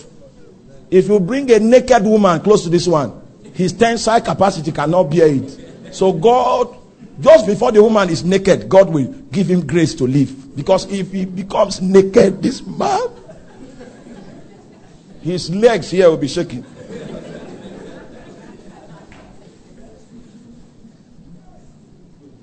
if 0.90 1.08
you 1.08 1.20
bring 1.20 1.52
a 1.52 1.60
naked 1.60 2.04
woman 2.04 2.40
close 2.42 2.64
to 2.64 2.70
this 2.70 2.88
one? 2.88 3.22
His 3.54 3.74
tensile 3.74 4.22
capacity 4.22 4.72
cannot 4.72 5.04
bear 5.04 5.28
it. 5.28 5.94
So 5.94 6.14
God, 6.14 6.76
just 7.20 7.46
before 7.46 7.72
the 7.72 7.84
woman 7.84 8.10
is 8.10 8.24
naked, 8.24 8.70
God 8.70 8.90
will 8.90 9.06
give 9.32 9.50
him 9.50 9.66
grace 9.66 9.94
to 9.96 10.06
live. 10.06 10.56
Because 10.56 10.92
if 10.92 11.12
he 11.12 11.26
becomes 11.26 11.82
naked, 11.82 12.42
this 12.42 12.66
man, 12.66 13.10
his 15.22 15.50
legs 15.50 15.92
here 15.92 16.10
will 16.10 16.18
be 16.18 16.28
shaking. 16.28 16.66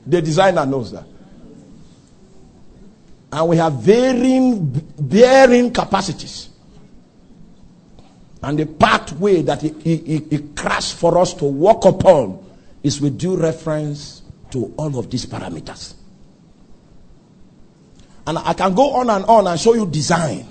The 0.07 0.23
designer 0.23 0.64
knows 0.64 0.93
that. 0.93 1.05
And 3.33 3.49
we 3.49 3.57
have 3.57 3.75
varying 3.75 4.71
bearing 4.99 5.73
capacities. 5.73 6.51
And 8.43 8.59
the 8.59 8.67
pathway 8.67 9.43
that 9.43 9.62
he, 9.62 9.71
he, 9.83 10.19
he 10.19 10.39
crashed 10.55 10.95
for 10.95 11.19
us 11.19 11.35
to 11.35 11.45
walk 11.45 11.85
upon 11.85 12.45
is 12.83 13.01
with 13.01 13.19
due 13.19 13.37
reference 13.37 14.23
to 14.51 14.73
all 14.77 14.99
of 14.99 15.11
these 15.11 15.27
parameters. 15.27 15.95
And 18.27 18.39
I 18.39 18.53
can 18.55 18.75
go 18.75 18.95
on 18.95 19.11
and 19.11 19.25
on 19.25 19.47
and 19.47 19.59
show 19.59 19.75
you 19.75 19.87
design. 19.87 20.47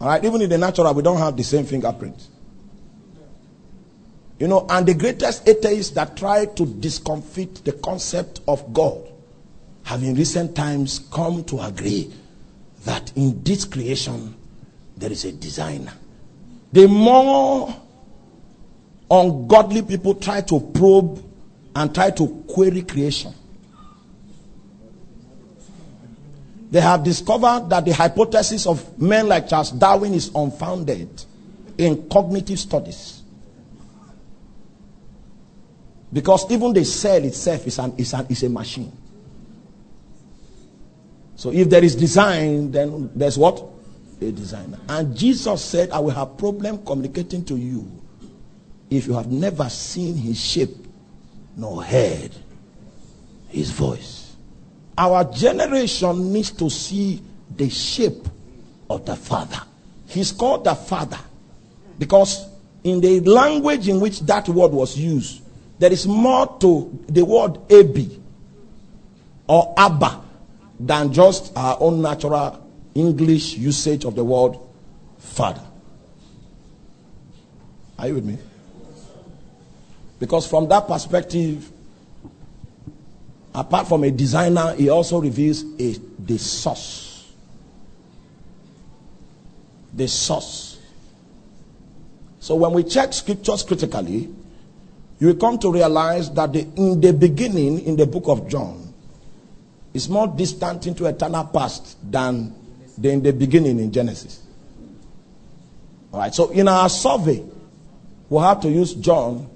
All 0.00 0.08
right, 0.08 0.24
even 0.24 0.42
in 0.42 0.50
the 0.50 0.58
natural, 0.58 0.92
we 0.94 1.02
don't 1.02 1.18
have 1.18 1.36
the 1.36 1.42
same 1.44 1.64
fingerprint. 1.64 2.26
You 4.38 4.46
know, 4.46 4.66
and 4.68 4.86
the 4.86 4.94
greatest 4.94 5.48
atheists 5.48 5.92
that 5.94 6.16
try 6.16 6.46
to 6.46 6.66
discomfit 6.66 7.64
the 7.64 7.72
concept 7.72 8.40
of 8.46 8.72
God 8.72 9.08
have 9.88 10.02
in 10.02 10.14
recent 10.14 10.54
times 10.54 10.98
come 11.10 11.42
to 11.42 11.58
agree 11.60 12.12
that 12.84 13.10
in 13.16 13.42
this 13.42 13.64
creation 13.64 14.36
there 14.98 15.10
is 15.10 15.24
a 15.24 15.32
designer. 15.32 15.94
The 16.70 16.86
more 16.86 17.74
ungodly 19.10 19.80
people 19.80 20.14
try 20.16 20.42
to 20.42 20.60
probe 20.60 21.24
and 21.74 21.94
try 21.94 22.10
to 22.10 22.44
query 22.46 22.82
creation, 22.82 23.32
they 26.70 26.82
have 26.82 27.02
discovered 27.02 27.70
that 27.70 27.86
the 27.86 27.94
hypothesis 27.94 28.66
of 28.66 29.00
men 29.00 29.26
like 29.26 29.48
Charles 29.48 29.70
Darwin 29.70 30.12
is 30.12 30.30
unfounded 30.34 31.24
in 31.78 32.06
cognitive 32.10 32.58
studies. 32.58 33.22
Because 36.12 36.50
even 36.52 36.74
the 36.74 36.84
cell 36.84 37.24
itself 37.24 37.66
is, 37.66 37.78
an, 37.78 37.94
is, 37.96 38.12
an, 38.12 38.26
is 38.28 38.42
a 38.42 38.50
machine. 38.50 38.92
So 41.38 41.52
if 41.52 41.70
there 41.70 41.84
is 41.84 41.94
design, 41.94 42.72
then 42.72 43.10
there's 43.14 43.38
what? 43.38 43.64
A 44.20 44.32
designer. 44.32 44.80
And 44.88 45.16
Jesus 45.16 45.64
said, 45.64 45.92
I 45.92 46.00
will 46.00 46.10
have 46.10 46.36
problem 46.36 46.84
communicating 46.84 47.44
to 47.44 47.56
you 47.56 47.88
if 48.90 49.06
you 49.06 49.12
have 49.14 49.28
never 49.30 49.68
seen 49.68 50.16
his 50.16 50.44
shape 50.44 50.74
nor 51.56 51.84
heard 51.84 52.32
his 53.50 53.70
voice. 53.70 54.34
Our 54.98 55.22
generation 55.32 56.32
needs 56.32 56.50
to 56.50 56.68
see 56.68 57.22
the 57.54 57.70
shape 57.70 58.26
of 58.90 59.06
the 59.06 59.14
Father. 59.14 59.62
He's 60.08 60.32
called 60.32 60.64
the 60.64 60.74
Father 60.74 61.20
because 62.00 62.48
in 62.82 63.00
the 63.00 63.20
language 63.20 63.86
in 63.88 64.00
which 64.00 64.18
that 64.22 64.48
word 64.48 64.72
was 64.72 64.98
used, 64.98 65.40
there 65.78 65.92
is 65.92 66.04
more 66.04 66.58
to 66.58 66.98
the 67.06 67.24
word 67.24 67.58
Abi 67.70 68.20
or 69.46 69.72
Abba 69.76 70.24
than 70.78 71.12
just 71.12 71.52
our 71.56 71.76
own 71.80 72.00
natural 72.00 72.64
English 72.94 73.54
usage 73.54 74.04
of 74.04 74.14
the 74.14 74.24
word 74.24 74.56
father. 75.18 75.62
Are 77.98 78.08
you 78.08 78.14
with 78.14 78.24
me? 78.24 78.38
Because 80.20 80.46
from 80.46 80.68
that 80.68 80.86
perspective, 80.86 81.70
apart 83.54 83.88
from 83.88 84.04
a 84.04 84.10
designer, 84.10 84.74
he 84.74 84.88
also 84.88 85.20
reveals 85.20 85.64
a, 85.78 85.96
the 86.18 86.38
source. 86.38 87.32
The 89.94 90.06
source. 90.06 90.78
So 92.40 92.54
when 92.54 92.72
we 92.72 92.84
check 92.84 93.12
scriptures 93.12 93.62
critically, 93.62 94.32
you 95.18 95.26
will 95.26 95.36
come 95.36 95.58
to 95.58 95.72
realize 95.72 96.30
that 96.32 96.52
the, 96.52 96.60
in 96.60 97.00
the 97.00 97.12
beginning, 97.12 97.80
in 97.80 97.96
the 97.96 98.06
book 98.06 98.24
of 98.28 98.48
John, 98.48 98.87
is 99.98 100.08
more 100.08 100.28
distant 100.28 100.86
into 100.86 101.06
eternal 101.06 101.44
past 101.44 101.96
than 102.08 102.54
the, 102.96 103.10
in 103.10 103.20
the 103.20 103.32
beginning 103.32 103.80
in 103.80 103.90
Genesis. 103.90 104.40
All 106.12 106.20
right, 106.20 106.32
so 106.32 106.50
in 106.50 106.68
our 106.68 106.88
survey, 106.88 107.44
we'll 108.28 108.42
have 108.42 108.60
to 108.60 108.70
use 108.70 108.94
John 108.94 109.50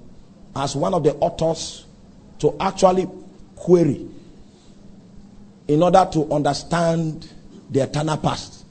as 0.53 0.75
one 0.75 0.93
of 0.93 1.03
the 1.03 1.15
authors 1.15 1.85
to 2.39 2.55
actually 2.59 3.07
query 3.55 4.05
in 5.69 5.81
order 5.81 6.05
to 6.11 6.29
understand 6.31 7.31
the 7.69 7.83
eternal 7.83 8.17
past. 8.17 8.65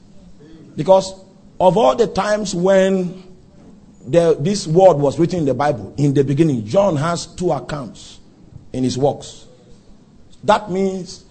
Because 0.75 1.11
of 1.59 1.75
all 1.75 1.95
the 1.95 2.05
times 2.05 2.53
when 2.53 3.23
the, 4.05 4.37
this 4.39 4.67
word 4.67 4.97
was 4.97 5.17
written 5.17 5.39
in 5.39 5.45
the 5.45 5.55
Bible, 5.55 5.95
in 5.97 6.13
the 6.13 6.23
beginning, 6.23 6.67
John 6.67 6.97
has 6.97 7.25
two 7.25 7.51
accounts 7.51 8.19
in 8.71 8.83
his 8.83 8.95
works. 8.95 9.47
That 10.43 10.69
means 10.69 11.22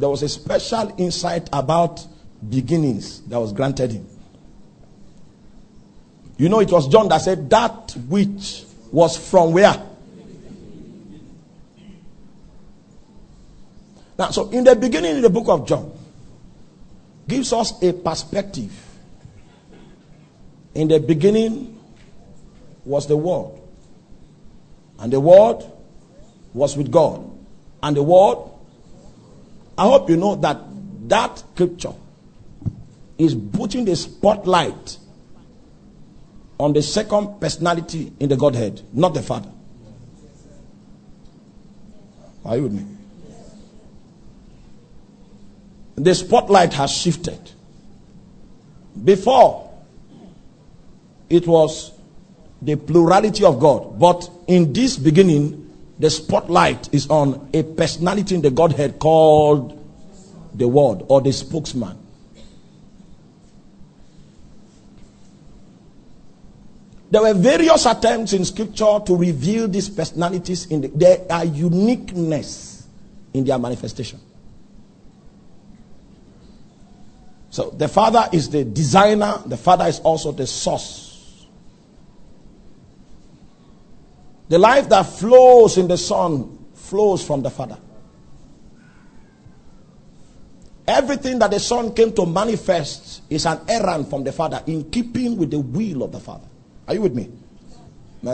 there 0.00 0.08
was 0.08 0.22
a 0.22 0.28
special 0.30 0.94
insight 0.96 1.50
about 1.52 2.06
beginnings 2.48 3.20
that 3.22 3.38
was 3.38 3.52
granted 3.52 3.92
him. 3.92 4.08
You 6.38 6.48
know, 6.48 6.60
it 6.60 6.72
was 6.72 6.88
John 6.88 7.08
that 7.08 7.18
said, 7.18 7.50
That 7.50 7.94
which 8.08 8.64
was 8.90 9.18
from 9.18 9.52
where? 9.52 9.86
Now, 14.18 14.30
so 14.30 14.48
in 14.48 14.64
the 14.64 14.74
beginning, 14.74 15.16
in 15.16 15.22
the 15.22 15.28
book 15.28 15.48
of 15.48 15.68
John, 15.68 15.92
gives 17.28 17.52
us 17.52 17.82
a 17.82 17.92
perspective. 17.92 18.72
In 20.74 20.88
the 20.88 20.98
beginning 20.98 21.78
was 22.86 23.06
the 23.06 23.18
Word, 23.18 23.60
and 24.98 25.12
the 25.12 25.20
Word 25.20 25.62
was 26.54 26.74
with 26.74 26.90
God, 26.90 27.30
and 27.82 27.94
the 27.94 28.02
Word. 28.02 28.49
I 29.80 29.84
hope 29.84 30.10
you 30.10 30.18
know 30.18 30.34
that 30.34 30.58
that 31.08 31.38
scripture 31.38 31.94
is 33.16 33.34
putting 33.34 33.86
the 33.86 33.96
spotlight 33.96 34.98
on 36.58 36.74
the 36.74 36.82
second 36.82 37.40
personality 37.40 38.12
in 38.20 38.28
the 38.28 38.36
Godhead, 38.36 38.82
not 38.92 39.14
the 39.14 39.22
Father. 39.22 39.50
Are 42.44 42.58
you 42.58 42.64
with 42.64 42.72
me? 42.72 42.84
The 45.94 46.14
spotlight 46.14 46.74
has 46.74 46.90
shifted. 46.90 47.40
Before, 49.02 49.72
it 51.30 51.46
was 51.46 51.90
the 52.60 52.76
plurality 52.76 53.44
of 53.44 53.58
God. 53.58 53.98
But 53.98 54.28
in 54.46 54.74
this 54.74 54.98
beginning, 54.98 55.69
the 56.00 56.08
spotlight 56.08 56.92
is 56.94 57.08
on 57.08 57.50
a 57.52 57.62
personality 57.62 58.34
in 58.34 58.40
the 58.40 58.50
Godhead 58.50 58.98
called 58.98 59.76
the 60.54 60.66
Word 60.66 61.04
or 61.08 61.20
the 61.20 61.30
spokesman. 61.30 61.98
There 67.10 67.20
were 67.20 67.34
various 67.34 67.84
attempts 67.84 68.32
in 68.32 68.46
scripture 68.46 69.00
to 69.04 69.16
reveal 69.16 69.68
these 69.68 69.90
personalities 69.90 70.66
in 70.66 70.80
the, 70.80 70.88
there 70.88 71.26
are 71.28 71.44
uniqueness 71.44 72.86
in 73.34 73.44
their 73.44 73.58
manifestation. 73.58 74.20
So 77.50 77.70
the 77.70 77.88
father 77.88 78.26
is 78.32 78.48
the 78.48 78.64
designer, 78.64 79.42
the 79.44 79.56
father 79.56 79.84
is 79.86 79.98
also 80.00 80.32
the 80.32 80.46
source. 80.46 81.09
The 84.50 84.58
life 84.58 84.88
that 84.88 85.04
flows 85.04 85.78
in 85.78 85.86
the 85.86 85.96
son 85.96 86.66
flows 86.74 87.24
from 87.24 87.40
the 87.40 87.50
father. 87.50 87.78
Everything 90.88 91.38
that 91.38 91.52
the 91.52 91.60
son 91.60 91.94
came 91.94 92.12
to 92.14 92.26
manifest 92.26 93.22
is 93.30 93.46
an 93.46 93.60
errand 93.68 94.08
from 94.10 94.24
the 94.24 94.32
father 94.32 94.60
in 94.66 94.90
keeping 94.90 95.36
with 95.36 95.52
the 95.52 95.60
will 95.60 96.02
of 96.02 96.10
the 96.10 96.18
father. 96.18 96.48
Are 96.88 96.94
you 96.94 97.02
with 97.02 97.14
me? 97.14 97.30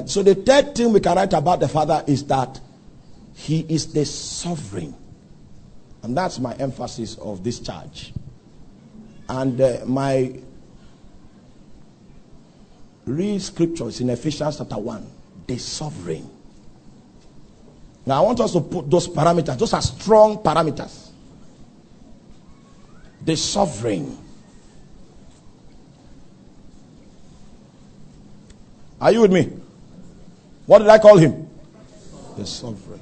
So 0.06 0.22
the 0.22 0.34
third 0.34 0.74
thing 0.74 0.94
we 0.94 1.00
can 1.00 1.16
write 1.16 1.34
about 1.34 1.60
the 1.60 1.68
Father 1.68 2.02
is 2.06 2.24
that 2.24 2.58
He 3.34 3.60
is 3.68 3.92
the 3.92 4.06
sovereign. 4.06 4.96
And 6.02 6.16
that's 6.16 6.38
my 6.38 6.54
emphasis 6.54 7.16
of 7.18 7.44
this 7.44 7.60
charge. 7.60 8.14
And 9.28 9.60
uh, 9.60 9.80
my 9.84 10.40
read 13.04 13.42
scriptures 13.42 14.00
in 14.00 14.08
Ephesians 14.08 14.56
chapter 14.56 14.78
1. 14.78 15.15
The 15.46 15.58
sovereign. 15.58 16.30
Now 18.04 18.22
I 18.22 18.26
want 18.26 18.40
us 18.40 18.52
to 18.52 18.60
put 18.60 18.90
those 18.90 19.08
parameters, 19.08 19.58
those 19.58 19.72
are 19.72 19.82
strong 19.82 20.38
parameters. 20.38 21.10
The 23.24 23.36
sovereign. 23.36 24.16
Are 29.00 29.12
you 29.12 29.20
with 29.22 29.32
me? 29.32 29.52
What 30.66 30.78
did 30.78 30.88
I 30.88 30.98
call 30.98 31.16
him? 31.16 31.48
The 32.36 32.46
sovereign. 32.46 33.00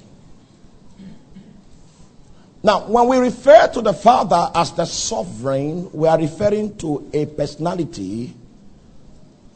Now, 2.63 2.87
when 2.87 3.09
we 3.09 3.19
refer 3.19 3.69
to 3.69 3.83
the 3.83 3.93
Father 3.93 4.51
as 4.55 4.73
the 4.73 4.87
sovereign, 4.87 5.91
we 5.93 6.09
are 6.09 6.19
referring 6.19 6.79
to 6.79 7.11
a 7.13 7.27
personality 7.27 8.33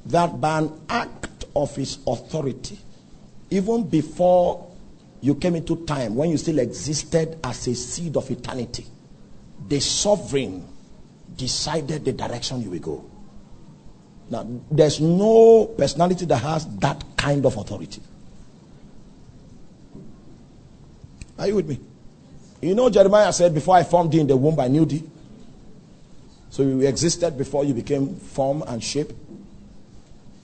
that 0.06 0.38
by 0.38 0.58
an 0.58 0.80
act 0.90 1.17
of 1.58 1.74
his 1.74 1.98
authority, 2.06 2.78
even 3.50 3.88
before 3.88 4.70
you 5.20 5.34
came 5.34 5.56
into 5.56 5.84
time, 5.84 6.14
when 6.14 6.30
you 6.30 6.36
still 6.36 6.58
existed 6.60 7.38
as 7.42 7.66
a 7.66 7.74
seed 7.74 8.16
of 8.16 8.30
eternity, 8.30 8.86
the 9.68 9.80
sovereign 9.80 10.66
decided 11.36 12.04
the 12.04 12.12
direction 12.12 12.62
you 12.62 12.70
will 12.70 12.78
go. 12.78 13.04
Now, 14.30 14.46
there's 14.70 15.00
no 15.00 15.66
personality 15.76 16.26
that 16.26 16.38
has 16.38 16.66
that 16.78 17.02
kind 17.16 17.44
of 17.44 17.56
authority. 17.56 18.02
Are 21.38 21.46
you 21.48 21.54
with 21.56 21.68
me? 21.68 21.80
You 22.60 22.74
know, 22.74 22.90
Jeremiah 22.90 23.32
said, 23.32 23.54
Before 23.54 23.76
I 23.76 23.84
formed 23.84 24.12
you 24.14 24.20
in 24.20 24.26
the 24.26 24.36
womb, 24.36 24.58
I 24.60 24.68
knew 24.68 24.84
thee. 24.84 25.02
So 26.50 26.62
you 26.62 26.80
existed 26.80 27.38
before 27.38 27.64
you 27.64 27.74
became 27.74 28.16
form 28.16 28.62
and 28.66 28.82
shape. 28.82 29.12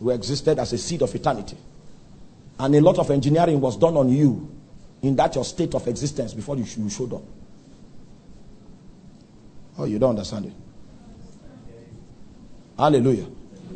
You 0.04 0.10
existed 0.10 0.58
as 0.58 0.70
a 0.74 0.76
seed 0.76 1.00
of 1.00 1.14
eternity. 1.14 1.56
And 2.58 2.76
a 2.76 2.80
lot 2.82 2.98
of 2.98 3.10
engineering 3.10 3.58
was 3.58 3.78
done 3.78 3.96
on 3.96 4.10
you 4.10 4.54
in 5.00 5.16
that 5.16 5.34
your 5.34 5.46
state 5.46 5.74
of 5.74 5.88
existence 5.88 6.34
before 6.34 6.56
you 6.58 6.66
showed 6.90 7.14
up. 7.14 7.22
Oh, 9.78 9.84
you 9.84 9.98
don't 9.98 10.10
understand 10.10 10.46
it. 10.46 10.52
Hallelujah. 12.78 13.26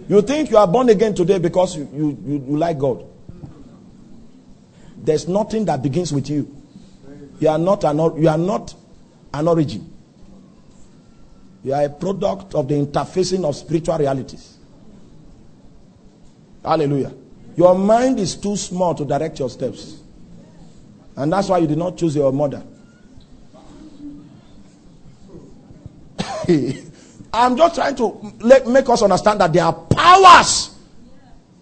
You 0.06 0.20
think 0.20 0.50
you 0.50 0.58
are 0.58 0.66
born 0.66 0.90
again 0.90 1.14
today 1.14 1.38
because 1.38 1.76
you, 1.76 1.88
you, 1.94 2.18
you, 2.26 2.44
you 2.46 2.56
like 2.58 2.78
God. 2.78 3.06
There's 4.98 5.26
nothing 5.26 5.64
that 5.64 5.82
begins 5.82 6.12
with 6.12 6.28
you. 6.28 6.54
You 7.40 7.48
are 7.48 7.58
not 7.58 7.84
an, 7.84 7.96
you 8.20 8.28
are 8.28 8.36
not 8.36 8.74
an 9.32 9.48
origin. 9.48 9.90
You 11.64 11.72
are 11.72 11.84
a 11.84 11.88
product 11.88 12.54
of 12.54 12.68
the 12.68 12.74
interfacing 12.74 13.46
of 13.46 13.56
spiritual 13.56 13.96
realities. 13.96 14.57
Hallelujah. 16.68 17.14
Your 17.56 17.74
mind 17.74 18.20
is 18.20 18.36
too 18.36 18.54
small 18.54 18.94
to 18.94 19.02
direct 19.06 19.38
your 19.38 19.48
steps. 19.48 20.00
And 21.16 21.32
that's 21.32 21.48
why 21.48 21.56
you 21.58 21.66
did 21.66 21.78
not 21.78 21.96
choose 21.96 22.14
your 22.14 22.30
mother. 22.30 22.62
I'm 27.32 27.56
just 27.56 27.74
trying 27.74 27.96
to 27.96 28.32
make 28.66 28.86
us 28.88 29.00
understand 29.02 29.40
that 29.40 29.50
there 29.52 29.64
are 29.64 29.72
powers 29.72 30.74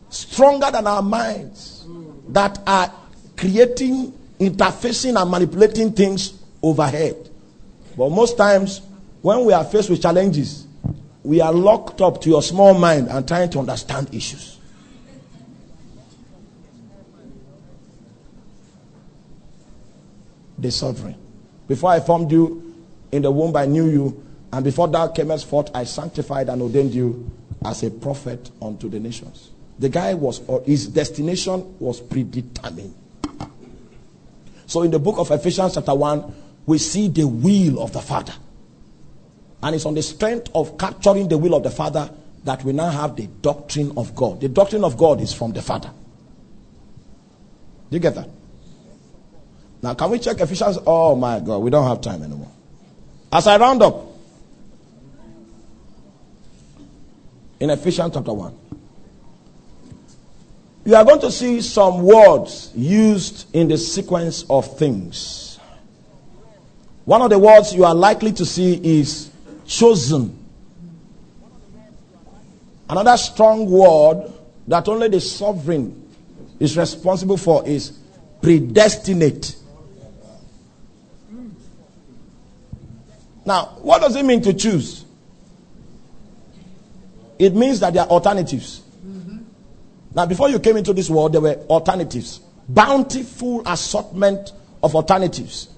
stronger 0.08 0.70
than 0.72 0.88
our 0.88 1.02
minds 1.02 1.86
that 2.30 2.58
are 2.66 2.92
creating, 3.36 4.12
interfacing, 4.40 5.20
and 5.20 5.30
manipulating 5.30 5.92
things 5.92 6.34
overhead. 6.62 7.30
But 7.96 8.10
most 8.10 8.36
times, 8.36 8.80
when 9.22 9.44
we 9.44 9.52
are 9.52 9.64
faced 9.64 9.88
with 9.88 10.02
challenges, 10.02 10.66
we 11.22 11.40
are 11.40 11.52
locked 11.52 12.00
up 12.00 12.20
to 12.22 12.28
your 12.28 12.42
small 12.42 12.74
mind 12.74 13.08
and 13.08 13.26
trying 13.26 13.50
to 13.50 13.60
understand 13.60 14.12
issues. 14.12 14.55
The 20.58 20.70
sovereign. 20.70 21.16
Before 21.68 21.90
I 21.90 22.00
formed 22.00 22.30
you 22.30 22.74
in 23.12 23.22
the 23.22 23.30
womb, 23.30 23.56
I 23.56 23.66
knew 23.66 23.88
you 23.88 24.26
and 24.52 24.64
before 24.64 24.88
thou 24.88 25.08
camest 25.08 25.46
forth, 25.46 25.70
I 25.74 25.84
sanctified 25.84 26.48
and 26.48 26.62
ordained 26.62 26.94
you 26.94 27.30
as 27.64 27.82
a 27.82 27.90
prophet 27.90 28.50
unto 28.62 28.88
the 28.88 29.00
nations. 29.00 29.50
The 29.78 29.88
guy 29.88 30.14
was, 30.14 30.40
or 30.46 30.62
his 30.62 30.86
destination 30.86 31.76
was 31.78 32.00
predetermined. 32.00 32.94
So 34.66 34.82
in 34.82 34.90
the 34.90 34.98
book 34.98 35.18
of 35.18 35.30
Ephesians, 35.30 35.74
chapter 35.74 35.94
1, 35.94 36.34
we 36.64 36.78
see 36.78 37.08
the 37.08 37.26
will 37.26 37.82
of 37.82 37.92
the 37.92 38.00
Father. 38.00 38.32
And 39.62 39.74
it's 39.74 39.84
on 39.84 39.94
the 39.94 40.02
strength 40.02 40.50
of 40.54 40.78
capturing 40.78 41.28
the 41.28 41.38
will 41.38 41.54
of 41.54 41.62
the 41.62 41.70
Father 41.70 42.10
that 42.44 42.64
we 42.64 42.72
now 42.72 42.88
have 42.88 43.16
the 43.16 43.26
doctrine 43.26 43.92
of 43.96 44.14
God. 44.14 44.40
The 44.40 44.48
doctrine 44.48 44.84
of 44.84 44.96
God 44.96 45.20
is 45.20 45.32
from 45.32 45.52
the 45.52 45.62
Father. 45.62 45.90
Do 47.90 47.96
you 47.96 48.00
get 48.00 48.14
that? 48.14 48.30
Now, 49.86 49.94
can 49.94 50.10
we 50.10 50.18
check 50.18 50.40
Ephesians? 50.40 50.80
Oh 50.84 51.14
my 51.14 51.38
God, 51.38 51.58
we 51.58 51.70
don't 51.70 51.86
have 51.86 52.00
time 52.00 52.20
anymore. 52.20 52.50
As 53.32 53.46
I 53.46 53.56
round 53.56 53.82
up, 53.82 54.02
in 57.60 57.70
Ephesians 57.70 58.12
chapter 58.12 58.32
1. 58.32 58.58
You 60.86 60.96
are 60.96 61.04
going 61.04 61.20
to 61.20 61.30
see 61.30 61.60
some 61.60 62.02
words 62.02 62.72
used 62.74 63.54
in 63.54 63.68
the 63.68 63.78
sequence 63.78 64.44
of 64.50 64.76
things. 64.76 65.60
One 67.04 67.22
of 67.22 67.30
the 67.30 67.38
words 67.38 67.72
you 67.72 67.84
are 67.84 67.94
likely 67.94 68.32
to 68.32 68.44
see 68.44 68.80
is 68.82 69.30
chosen. 69.66 70.36
Another 72.90 73.16
strong 73.16 73.70
word 73.70 74.32
that 74.66 74.88
only 74.88 75.06
the 75.06 75.20
sovereign 75.20 76.12
is 76.58 76.76
responsible 76.76 77.36
for 77.36 77.64
is 77.68 77.96
predestinate. 78.42 79.54
Now, 83.46 83.76
what 83.80 84.02
does 84.02 84.16
it 84.16 84.24
mean 84.24 84.42
to 84.42 84.52
choose? 84.52 85.06
it 87.38 87.54
means 87.54 87.80
that 87.80 87.92
there 87.94 88.02
are 88.02 88.08
alternatives. 88.08 88.82
Mm-hmm. 89.06 89.38
Now, 90.14 90.26
before 90.26 90.48
you 90.48 90.58
came 90.58 90.76
into 90.76 90.92
this 90.92 91.10
world, 91.10 91.32
there 91.34 91.40
were 91.40 91.56
alternatives, 91.68 92.40
bountiful 92.68 93.62
assortment 93.66 94.52
of 94.82 94.94
alternatives. 94.94 95.68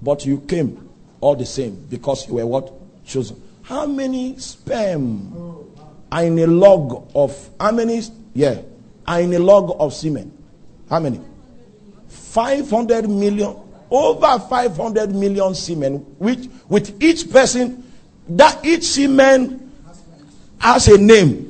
But 0.00 0.24
you 0.26 0.40
came 0.40 0.88
all 1.20 1.36
the 1.36 1.46
same 1.46 1.86
because 1.88 2.28
you 2.28 2.34
were 2.34 2.46
what? 2.46 2.72
Chosen. 3.04 3.40
How 3.62 3.86
many 3.86 4.38
sperm 4.38 5.70
are 6.10 6.24
in 6.24 6.38
a 6.38 6.46
log 6.46 7.10
of, 7.14 7.50
how 7.58 7.72
many, 7.72 8.02
yeah, 8.34 8.60
are 9.06 9.20
in 9.20 9.32
a 9.32 9.38
log 9.38 9.76
of 9.78 9.92
semen? 9.94 10.36
How 10.88 11.00
many? 11.00 11.20
500 12.08 13.08
million, 13.08 13.56
over 13.92 14.38
500 14.38 15.14
million 15.14 15.54
semen, 15.54 15.96
which 16.18 16.48
with 16.68 17.00
each 17.02 17.30
person, 17.30 17.84
that 18.30 18.64
each 18.64 18.84
semen 18.84 19.70
has 20.58 20.88
a 20.88 20.96
name. 20.96 21.48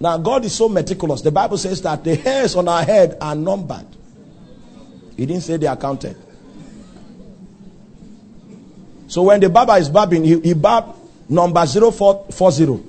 Now, 0.00 0.18
God 0.18 0.44
is 0.44 0.54
so 0.54 0.68
meticulous. 0.68 1.20
The 1.22 1.30
Bible 1.30 1.56
says 1.58 1.80
that 1.82 2.02
the 2.02 2.16
hairs 2.16 2.56
on 2.56 2.66
our 2.68 2.82
head 2.82 3.16
are 3.20 3.34
numbered. 3.34 3.86
He 5.16 5.26
didn't 5.26 5.42
say 5.42 5.56
they 5.56 5.66
are 5.66 5.76
counted. 5.76 6.16
So 9.06 9.22
when 9.22 9.40
the 9.40 9.50
Baba 9.50 9.74
is 9.74 9.90
babbing, 9.90 10.24
he, 10.24 10.40
he 10.40 10.54
bab 10.54 10.96
number 11.28 11.64
0440. 11.66 12.82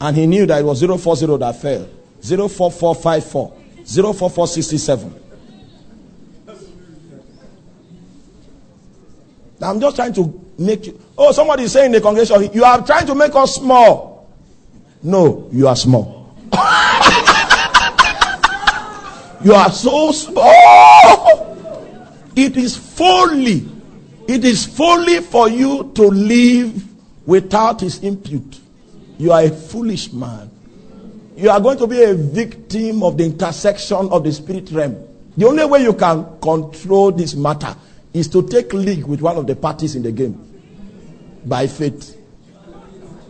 And 0.00 0.16
he 0.16 0.26
knew 0.26 0.46
that 0.46 0.60
it 0.60 0.64
was 0.64 0.80
040 0.82 1.36
that 1.36 1.60
fell. 1.60 1.86
04454. 2.22 3.59
04467. 3.96 5.14
I'm 9.62 9.80
just 9.80 9.96
trying 9.96 10.12
to 10.14 10.40
make 10.58 10.86
you. 10.86 10.98
Oh, 11.18 11.32
somebody 11.32 11.64
is 11.64 11.72
saying 11.72 11.86
in 11.86 11.92
the 11.92 12.00
congregation, 12.00 12.50
you 12.52 12.64
are 12.64 12.84
trying 12.84 13.06
to 13.06 13.14
make 13.14 13.34
us 13.34 13.56
small. 13.56 14.30
No, 15.02 15.48
you 15.52 15.68
are 15.68 15.76
small. 15.76 16.34
you 19.44 19.52
are 19.54 19.70
so 19.70 20.12
small. 20.12 21.56
It 22.36 22.56
is 22.56 22.76
folly. 22.76 23.68
It 24.28 24.44
is 24.44 24.64
folly 24.64 25.20
for 25.20 25.48
you 25.48 25.90
to 25.94 26.02
live 26.02 26.84
without 27.26 27.80
his 27.80 28.02
input. 28.02 28.60
You 29.18 29.32
are 29.32 29.42
a 29.42 29.50
foolish 29.50 30.12
man. 30.12 30.49
You 31.40 31.48
are 31.48 31.58
going 31.58 31.78
to 31.78 31.86
be 31.86 32.02
a 32.02 32.12
victim 32.12 33.02
of 33.02 33.16
the 33.16 33.24
intersection 33.24 34.10
of 34.10 34.24
the 34.24 34.30
spirit 34.30 34.70
realm. 34.72 35.08
The 35.38 35.46
only 35.46 35.64
way 35.64 35.82
you 35.82 35.94
can 35.94 36.38
control 36.38 37.12
this 37.12 37.34
matter 37.34 37.74
is 38.12 38.28
to 38.28 38.46
take 38.46 38.74
league 38.74 39.06
with 39.06 39.22
one 39.22 39.38
of 39.38 39.46
the 39.46 39.56
parties 39.56 39.94
in 39.96 40.02
the 40.02 40.12
game 40.12 40.38
by 41.46 41.66
faith. 41.66 42.14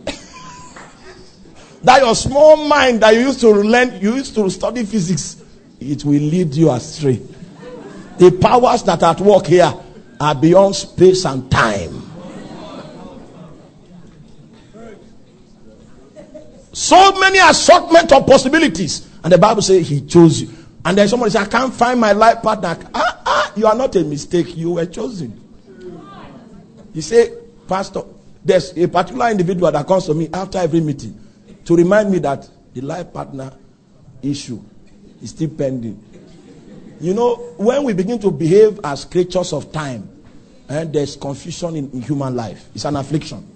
That 1.83 2.01
your 2.01 2.13
small 2.15 2.67
mind 2.67 3.01
that 3.01 3.13
you 3.13 3.21
used 3.21 3.39
to 3.39 3.49
learn, 3.49 4.01
you 4.01 4.15
used 4.15 4.35
to 4.35 4.49
study 4.49 4.83
physics, 4.83 5.41
it 5.79 6.03
will 6.03 6.19
lead 6.19 6.53
you 6.53 6.69
astray. 6.69 7.21
The 8.17 8.37
powers 8.41 8.83
that 8.83 9.01
are 9.03 9.11
at 9.11 9.21
work 9.21 9.45
here 9.45 9.73
are 10.19 10.35
beyond 10.35 10.75
space 10.75 11.25
and 11.25 11.49
time. 11.49 12.10
So 16.81 17.11
many 17.19 17.37
assortment 17.37 18.11
of 18.11 18.25
possibilities. 18.25 19.07
And 19.23 19.31
the 19.31 19.37
Bible 19.37 19.61
says 19.61 19.87
he 19.87 20.01
chose 20.01 20.41
you. 20.41 20.49
And 20.83 20.97
then 20.97 21.07
somebody 21.07 21.29
says, 21.29 21.45
I 21.45 21.49
can't 21.51 21.71
find 21.71 21.99
my 22.01 22.11
life 22.11 22.41
partner. 22.41 22.75
Ah, 22.91 23.21
ah, 23.23 23.53
you 23.55 23.67
are 23.67 23.75
not 23.75 23.95
a 23.97 24.03
mistake. 24.03 24.57
You 24.57 24.71
were 24.71 24.87
chosen. 24.87 25.39
You 26.91 27.03
say, 27.03 27.35
Pastor, 27.67 28.01
there's 28.43 28.75
a 28.75 28.87
particular 28.87 29.29
individual 29.29 29.71
that 29.71 29.85
comes 29.85 30.07
to 30.07 30.15
me 30.15 30.27
after 30.33 30.57
every 30.57 30.79
meeting 30.81 31.19
to 31.65 31.75
remind 31.75 32.09
me 32.11 32.17
that 32.17 32.49
the 32.73 32.81
life 32.81 33.13
partner 33.13 33.53
issue 34.23 34.59
is 35.21 35.29
still 35.29 35.49
pending. 35.49 36.03
You 36.99 37.13
know, 37.13 37.35
when 37.57 37.83
we 37.83 37.93
begin 37.93 38.17
to 38.21 38.31
behave 38.31 38.79
as 38.83 39.05
creatures 39.05 39.53
of 39.53 39.71
time, 39.71 40.09
and 40.67 40.89
eh, 40.89 40.91
there's 40.91 41.15
confusion 41.15 41.75
in 41.75 42.01
human 42.01 42.35
life, 42.35 42.69
it's 42.73 42.85
an 42.85 42.95
affliction. 42.95 43.50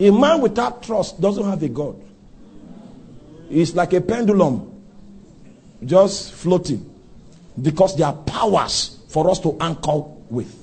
A 0.00 0.10
man 0.10 0.40
without 0.40 0.82
trust 0.82 1.20
doesn't 1.20 1.44
have 1.44 1.62
a 1.62 1.68
God. 1.68 2.02
It's 3.50 3.74
like 3.74 3.92
a 3.92 4.00
pendulum 4.00 4.82
just 5.84 6.32
floating 6.32 6.88
because 7.60 7.96
there 7.96 8.06
are 8.06 8.14
powers 8.14 8.98
for 9.08 9.30
us 9.30 9.38
to 9.40 9.56
anchor 9.60 10.04
with. 10.30 10.58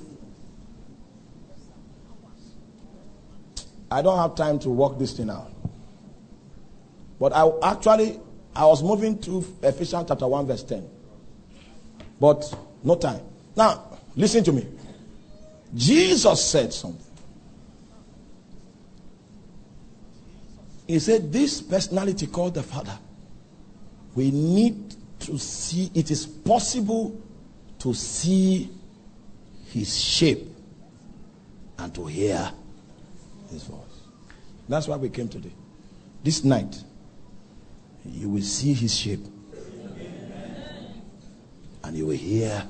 I 3.92 4.02
don't 4.02 4.18
have 4.18 4.36
time 4.36 4.60
to 4.60 4.70
work 4.70 4.98
this 5.00 5.14
thing 5.14 5.30
out. 5.30 5.52
But 7.20 7.34
I 7.34 7.50
actually, 7.64 8.20
I 8.56 8.66
was 8.66 8.82
moving 8.84 9.20
to 9.20 9.46
Ephesians 9.64 10.06
chapter 10.08 10.28
1, 10.28 10.48
verse 10.48 10.64
10. 10.64 10.88
But 12.20 12.54
no 12.84 12.96
time. 12.96 13.22
Now, 13.56 14.00
listen 14.16 14.44
to 14.46 14.52
me. 14.52 14.68
Jesus 15.76 16.44
said 16.44 16.74
something. 16.74 17.06
He 20.90 20.98
said, 20.98 21.32
This 21.32 21.62
personality 21.62 22.26
called 22.26 22.56
the 22.56 22.64
Father, 22.64 22.98
we 24.16 24.32
need 24.32 24.96
to 25.20 25.38
see, 25.38 25.92
it 25.94 26.10
is 26.10 26.26
possible 26.26 27.22
to 27.78 27.94
see 27.94 28.72
his 29.68 29.96
shape 29.96 30.48
and 31.78 31.94
to 31.94 32.08
hear 32.08 32.52
his 33.52 33.66
voice. 33.66 34.02
That's 34.68 34.88
why 34.88 34.96
we 34.96 35.10
came 35.10 35.28
today. 35.28 35.52
This 36.24 36.44
night, 36.44 36.84
you 38.04 38.30
will 38.30 38.42
see 38.42 38.74
his 38.74 38.98
shape. 38.98 39.24
And 41.84 41.96
you 41.96 42.08
will 42.08 42.18
hear. 42.18 42.64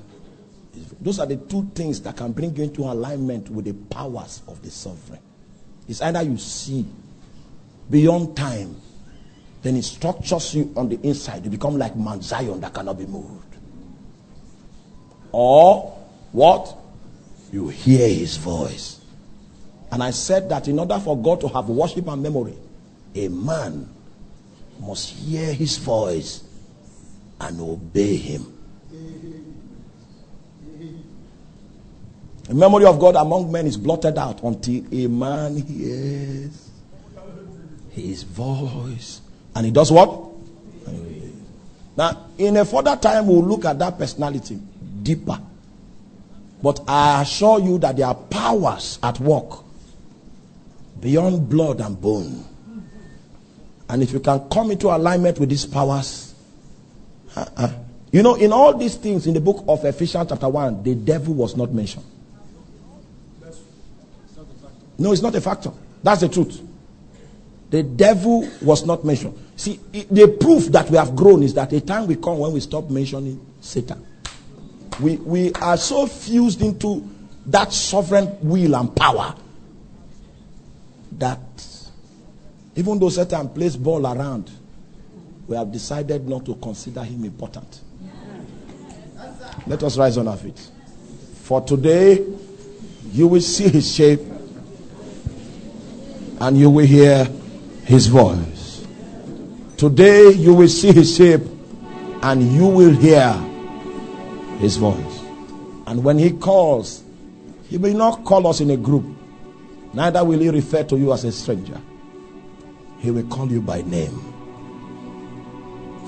Those 0.99 1.19
are 1.19 1.25
the 1.25 1.37
two 1.37 1.71
things 1.73 2.01
that 2.01 2.17
can 2.17 2.33
bring 2.33 2.53
you 2.53 2.65
into 2.65 2.81
alignment 2.81 3.49
with 3.49 3.63
the 3.63 3.73
powers 3.95 4.41
of 4.45 4.61
the 4.61 4.71
sovereign. 4.71 5.21
It's 5.87 6.01
either 6.01 6.21
you 6.21 6.37
see 6.37 6.85
beyond 7.89 8.35
time, 8.35 8.75
then 9.61 9.75
it 9.75 9.83
structures 9.83 10.55
you 10.55 10.71
on 10.75 10.89
the 10.89 10.99
inside. 11.03 11.43
You 11.43 11.51
become 11.51 11.77
like 11.77 11.95
Mount 11.95 12.23
Zion 12.23 12.61
that 12.61 12.73
cannot 12.73 12.97
be 12.97 13.05
moved. 13.05 13.55
Or 15.31 15.97
what? 16.31 16.75
You 17.51 17.69
hear 17.69 18.07
his 18.07 18.37
voice. 18.37 19.01
And 19.91 20.03
I 20.03 20.11
said 20.11 20.49
that 20.49 20.67
in 20.67 20.79
order 20.79 20.99
for 20.99 21.17
God 21.17 21.41
to 21.41 21.47
have 21.49 21.67
worship 21.67 22.07
and 22.07 22.21
memory, 22.21 22.55
a 23.15 23.27
man 23.27 23.89
must 24.79 25.09
hear 25.09 25.51
his 25.51 25.77
voice 25.77 26.43
and 27.41 27.59
obey 27.59 28.15
him. 28.15 28.55
The 32.43 32.55
memory 32.55 32.85
of 32.85 32.99
God 32.99 33.15
among 33.15 33.51
men 33.51 33.67
is 33.67 33.77
blotted 33.77 34.17
out 34.17 34.41
until 34.43 34.83
a 34.91 35.07
man 35.07 35.57
hears 35.57 36.68
his 37.91 38.23
voice. 38.23 39.21
And 39.55 39.65
he 39.65 39.71
does 39.71 39.91
what? 39.91 40.29
Now, 41.97 42.27
in 42.37 42.55
a 42.57 42.65
further 42.65 42.95
time, 42.95 43.27
we'll 43.27 43.43
look 43.43 43.65
at 43.65 43.77
that 43.79 43.97
personality 43.97 44.57
deeper. 45.03 45.39
But 46.61 46.81
I 46.87 47.21
assure 47.21 47.59
you 47.59 47.77
that 47.79 47.97
there 47.97 48.07
are 48.07 48.15
powers 48.15 48.99
at 49.03 49.19
work 49.19 49.63
beyond 50.99 51.49
blood 51.49 51.81
and 51.81 51.99
bone. 51.99 52.45
And 53.89 54.03
if 54.03 54.11
you 54.11 54.19
can 54.19 54.47
come 54.49 54.71
into 54.71 54.87
alignment 54.87 55.39
with 55.39 55.49
these 55.49 55.65
powers, 55.65 56.33
uh-uh. 57.35 57.71
you 58.11 58.21
know, 58.21 58.35
in 58.35 58.53
all 58.53 58.77
these 58.77 58.95
things 58.95 59.25
in 59.25 59.33
the 59.33 59.41
book 59.41 59.63
of 59.67 59.83
Ephesians, 59.83 60.29
chapter 60.29 60.47
1, 60.47 60.83
the 60.83 60.95
devil 60.95 61.33
was 61.33 61.57
not 61.57 61.71
mentioned. 61.73 62.05
No, 64.97 65.13
it's 65.13 65.21
not 65.21 65.33
a 65.33 65.41
factor. 65.41 65.71
That's 66.03 66.21
the 66.21 66.29
truth. 66.29 66.61
The 67.69 67.83
devil 67.83 68.49
was 68.61 68.85
not 68.85 69.05
mentioned. 69.05 69.37
See, 69.55 69.79
the 69.91 70.37
proof 70.39 70.67
that 70.67 70.89
we 70.89 70.97
have 70.97 71.15
grown 71.15 71.43
is 71.43 71.53
that 71.53 71.71
a 71.73 71.81
time 71.81 72.07
will 72.07 72.15
come 72.15 72.39
when 72.39 72.51
we 72.53 72.59
stop 72.61 72.89
mentioning 72.89 73.45
Satan. 73.61 74.05
We, 74.99 75.17
we 75.17 75.53
are 75.53 75.77
so 75.77 76.07
fused 76.07 76.61
into 76.61 77.07
that 77.45 77.71
sovereign 77.71 78.37
will 78.41 78.75
and 78.75 78.95
power 78.95 79.35
that 81.13 81.39
even 82.75 82.97
though 82.99 83.09
Satan 83.09 83.49
plays 83.49 83.75
ball 83.75 84.05
around, 84.07 84.49
we 85.47 85.55
have 85.55 85.71
decided 85.71 86.27
not 86.27 86.45
to 86.45 86.55
consider 86.55 87.03
him 87.03 87.23
important. 87.25 87.81
Let 89.67 89.83
us 89.83 89.97
rise 89.97 90.17
on 90.17 90.27
our 90.27 90.37
feet. 90.37 90.59
For 91.43 91.61
today, 91.61 92.25
you 93.11 93.27
will 93.27 93.41
see 93.41 93.67
his 93.67 93.93
shape 93.93 94.21
and 96.39 96.57
you 96.57 96.69
will 96.69 96.85
hear 96.85 97.25
his 97.89 98.05
voice. 98.05 98.85
Today, 99.75 100.29
you 100.29 100.53
will 100.53 100.67
see 100.67 100.93
his 100.93 101.15
shape 101.15 101.41
and 102.21 102.43
you 102.53 102.67
will 102.67 102.93
hear 102.93 103.33
his 104.59 104.77
voice. 104.77 105.23
And 105.87 106.03
when 106.03 106.19
he 106.19 106.29
calls, 106.29 107.03
he 107.67 107.77
will 107.77 107.95
not 107.95 108.25
call 108.25 108.45
us 108.45 108.61
in 108.61 108.69
a 108.69 108.77
group, 108.77 109.05
Neither 109.91 110.23
will 110.23 110.37
he 110.37 110.49
refer 110.49 110.83
to 110.83 110.97
you 110.99 111.11
as 111.13 111.23
a 111.23 111.31
stranger. 111.31 111.81
He 112.99 113.09
will 113.09 113.25
call 113.25 113.51
you 113.51 113.59
by 113.59 113.81
name. 113.81 114.21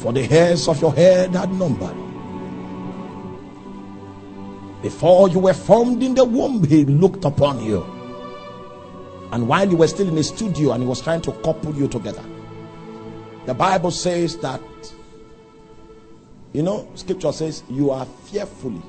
For 0.02 0.14
the 0.14 0.22
hairs 0.22 0.68
of 0.68 0.80
your 0.82 0.94
head 0.94 1.36
are 1.36 1.48
numbered. 1.48 1.98
Before 4.84 5.30
you 5.30 5.40
were 5.40 5.56
formed 5.56 6.04
in 6.04 6.14
the 6.14 6.26
womb, 6.26 6.64
he 6.64 6.86
looked 6.86 7.26
upon 7.26 7.64
you. 7.64 8.01
And 9.32 9.48
while 9.48 9.70
you 9.70 9.78
were 9.78 9.88
still 9.88 10.08
in 10.08 10.16
the 10.16 10.24
studio 10.24 10.72
and 10.74 10.84
he 10.84 10.88
was 10.88 11.02
trying 11.02 11.22
to 11.22 11.32
couple 11.32 11.74
you 11.74 11.88
together, 11.88 12.24
the 13.46 13.54
Bible 13.54 13.92
says 13.92 14.38
that, 14.40 14.62
you 16.54 16.62
know, 16.62 16.90
scripture 16.96 17.32
says 17.32 17.64
you 17.70 17.92
are 17.92 18.06
fearfully 18.06 18.82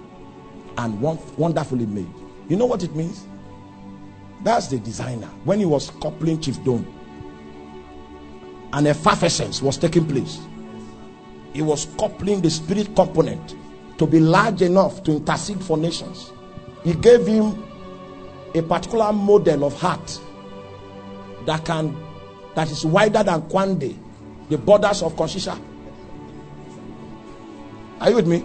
and 0.78 1.00
wonderfully 1.00 1.86
made. 1.86 2.12
You 2.48 2.56
know 2.56 2.66
what 2.66 2.82
it 2.82 2.94
means? 2.96 3.26
That's 4.42 4.66
the 4.66 4.78
designer. 4.78 5.28
When 5.44 5.60
he 5.60 5.64
was 5.64 5.90
coupling 6.02 6.40
Chief 6.40 6.62
Don, 6.64 6.84
and 8.72 8.88
effervescence 8.88 9.62
was 9.62 9.76
taking 9.76 10.06
place, 10.06 10.40
he 11.52 11.62
was 11.62 11.86
coupling 11.98 12.40
the 12.40 12.50
spirit 12.50 12.96
component 12.96 13.54
to 13.98 14.06
be 14.06 14.18
large 14.18 14.62
enough 14.62 15.02
to 15.04 15.12
intercede 15.12 15.62
for 15.62 15.76
nations. 15.76 16.32
He 16.82 16.94
gave 16.94 17.26
him 17.26 17.62
a 18.54 18.62
particular 18.62 19.12
model 19.12 19.64
of 19.64 19.78
heart 19.78 20.20
that 21.46 21.64
can 21.64 21.96
that 22.54 22.70
is 22.70 22.84
wider 22.84 23.22
than 23.22 23.42
Kwande, 23.42 23.96
the 24.48 24.58
borders 24.58 25.02
of 25.02 25.14
Konshisha. 25.14 25.58
Are 28.00 28.10
you 28.10 28.16
with 28.16 28.26
me? 28.26 28.44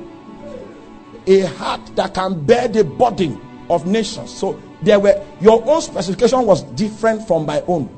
A 1.28 1.42
heart 1.42 1.82
that 1.96 2.14
can 2.14 2.46
bear 2.46 2.68
the 2.68 2.84
burden 2.84 3.42
of 3.70 3.86
nations. 3.86 4.34
So 4.34 4.62
there 4.82 5.00
were 5.00 5.22
your 5.42 5.62
own 5.68 5.82
specification 5.82 6.46
was 6.46 6.62
different 6.64 7.28
from 7.28 7.46
my 7.46 7.62
own, 7.62 7.90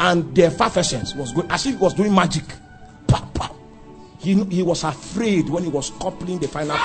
and 0.00 0.34
the 0.34 0.44
effervescence 0.44 1.14
was 1.14 1.32
good 1.32 1.46
as 1.50 1.64
if 1.66 1.74
he 1.74 1.78
was 1.80 1.94
doing 1.94 2.14
magic. 2.14 2.44
Pa, 3.06 3.26
pa. 3.32 3.54
He, 4.18 4.42
he 4.44 4.62
was 4.62 4.84
afraid 4.84 5.48
when 5.48 5.62
he 5.64 5.70
was 5.70 5.90
coupling 6.00 6.38
the 6.40 6.48
final. 6.48 6.76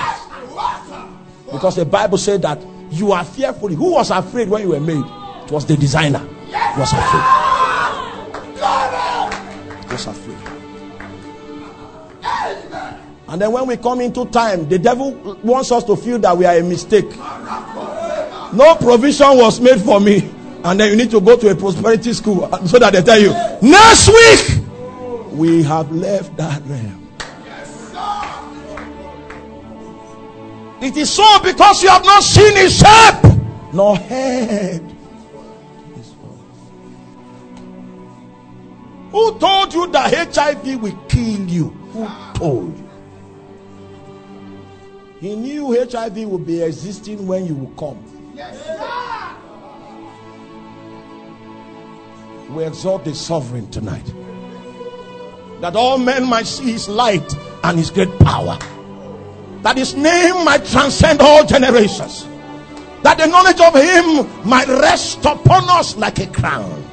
Because 1.52 1.76
the 1.76 1.84
Bible 1.84 2.18
said 2.18 2.42
that 2.42 2.60
you 2.90 3.12
are 3.12 3.24
fearfully. 3.24 3.74
Who 3.74 3.92
was 3.92 4.10
afraid 4.10 4.48
when 4.48 4.62
you 4.62 4.68
were 4.70 4.80
made? 4.80 5.04
It 5.44 5.50
was 5.50 5.66
the 5.66 5.76
designer. 5.76 6.26
Was 6.76 6.92
afraid. 6.92 7.22
Was 9.90 10.06
afraid. 10.06 10.38
And 13.28 13.40
then 13.40 13.52
when 13.52 13.66
we 13.66 13.76
come 13.76 14.00
into 14.00 14.26
time, 14.26 14.68
the 14.68 14.78
devil 14.78 15.12
wants 15.42 15.70
us 15.72 15.84
to 15.84 15.96
feel 15.96 16.18
that 16.18 16.36
we 16.36 16.44
are 16.46 16.56
a 16.56 16.62
mistake. 16.62 17.16
No 18.52 18.76
provision 18.80 19.36
was 19.38 19.60
made 19.60 19.80
for 19.80 20.00
me. 20.00 20.30
And 20.64 20.80
then 20.80 20.90
you 20.90 20.96
need 20.96 21.10
to 21.10 21.20
go 21.20 21.36
to 21.36 21.48
a 21.50 21.54
prosperity 21.54 22.12
school 22.12 22.48
so 22.66 22.78
that 22.78 22.92
they 22.92 23.02
tell 23.02 23.20
you, 23.20 23.32
next 23.60 24.08
week, 24.08 24.64
we 25.32 25.62
have 25.62 25.92
left 25.92 26.36
that 26.36 26.62
realm. 26.66 27.08
It 30.80 30.96
is 30.96 31.10
so 31.10 31.38
because 31.42 31.82
you 31.82 31.88
have 31.88 32.04
not 32.04 32.22
seen 32.22 32.56
his 32.56 32.78
shape 32.78 33.24
nor 33.72 33.96
head. 33.96 34.93
Who 39.14 39.38
told 39.38 39.72
you 39.72 39.86
that 39.92 40.34
HIV 40.34 40.82
will 40.82 40.98
kill 41.08 41.48
you? 41.48 41.68
Who 41.92 42.08
told 42.34 42.76
you? 42.76 42.90
He 45.20 45.36
knew 45.36 45.72
HIV 45.72 46.16
would 46.28 46.44
be 46.44 46.60
existing 46.60 47.24
when 47.26 47.46
you 47.46 47.54
will 47.54 47.74
come. 47.78 48.02
Yes, 48.34 48.58
we 52.50 52.64
exalt 52.64 53.04
the 53.04 53.14
sovereign 53.14 53.70
tonight. 53.70 54.12
That 55.60 55.76
all 55.76 55.98
men 55.98 56.28
might 56.28 56.46
see 56.46 56.72
his 56.72 56.88
light 56.88 57.34
and 57.62 57.78
his 57.78 57.90
great 57.90 58.18
power 58.18 58.58
that 59.64 59.78
his 59.78 59.94
name 59.94 60.44
might 60.44 60.62
transcend 60.66 61.22
all 61.22 61.42
generations, 61.46 62.26
that 63.02 63.16
the 63.16 63.26
knowledge 63.26 63.60
of 63.62 63.74
him 63.74 64.46
might 64.46 64.68
rest 64.68 65.24
upon 65.24 65.64
us 65.70 65.96
like 65.96 66.18
a 66.18 66.26
crown. 66.26 66.83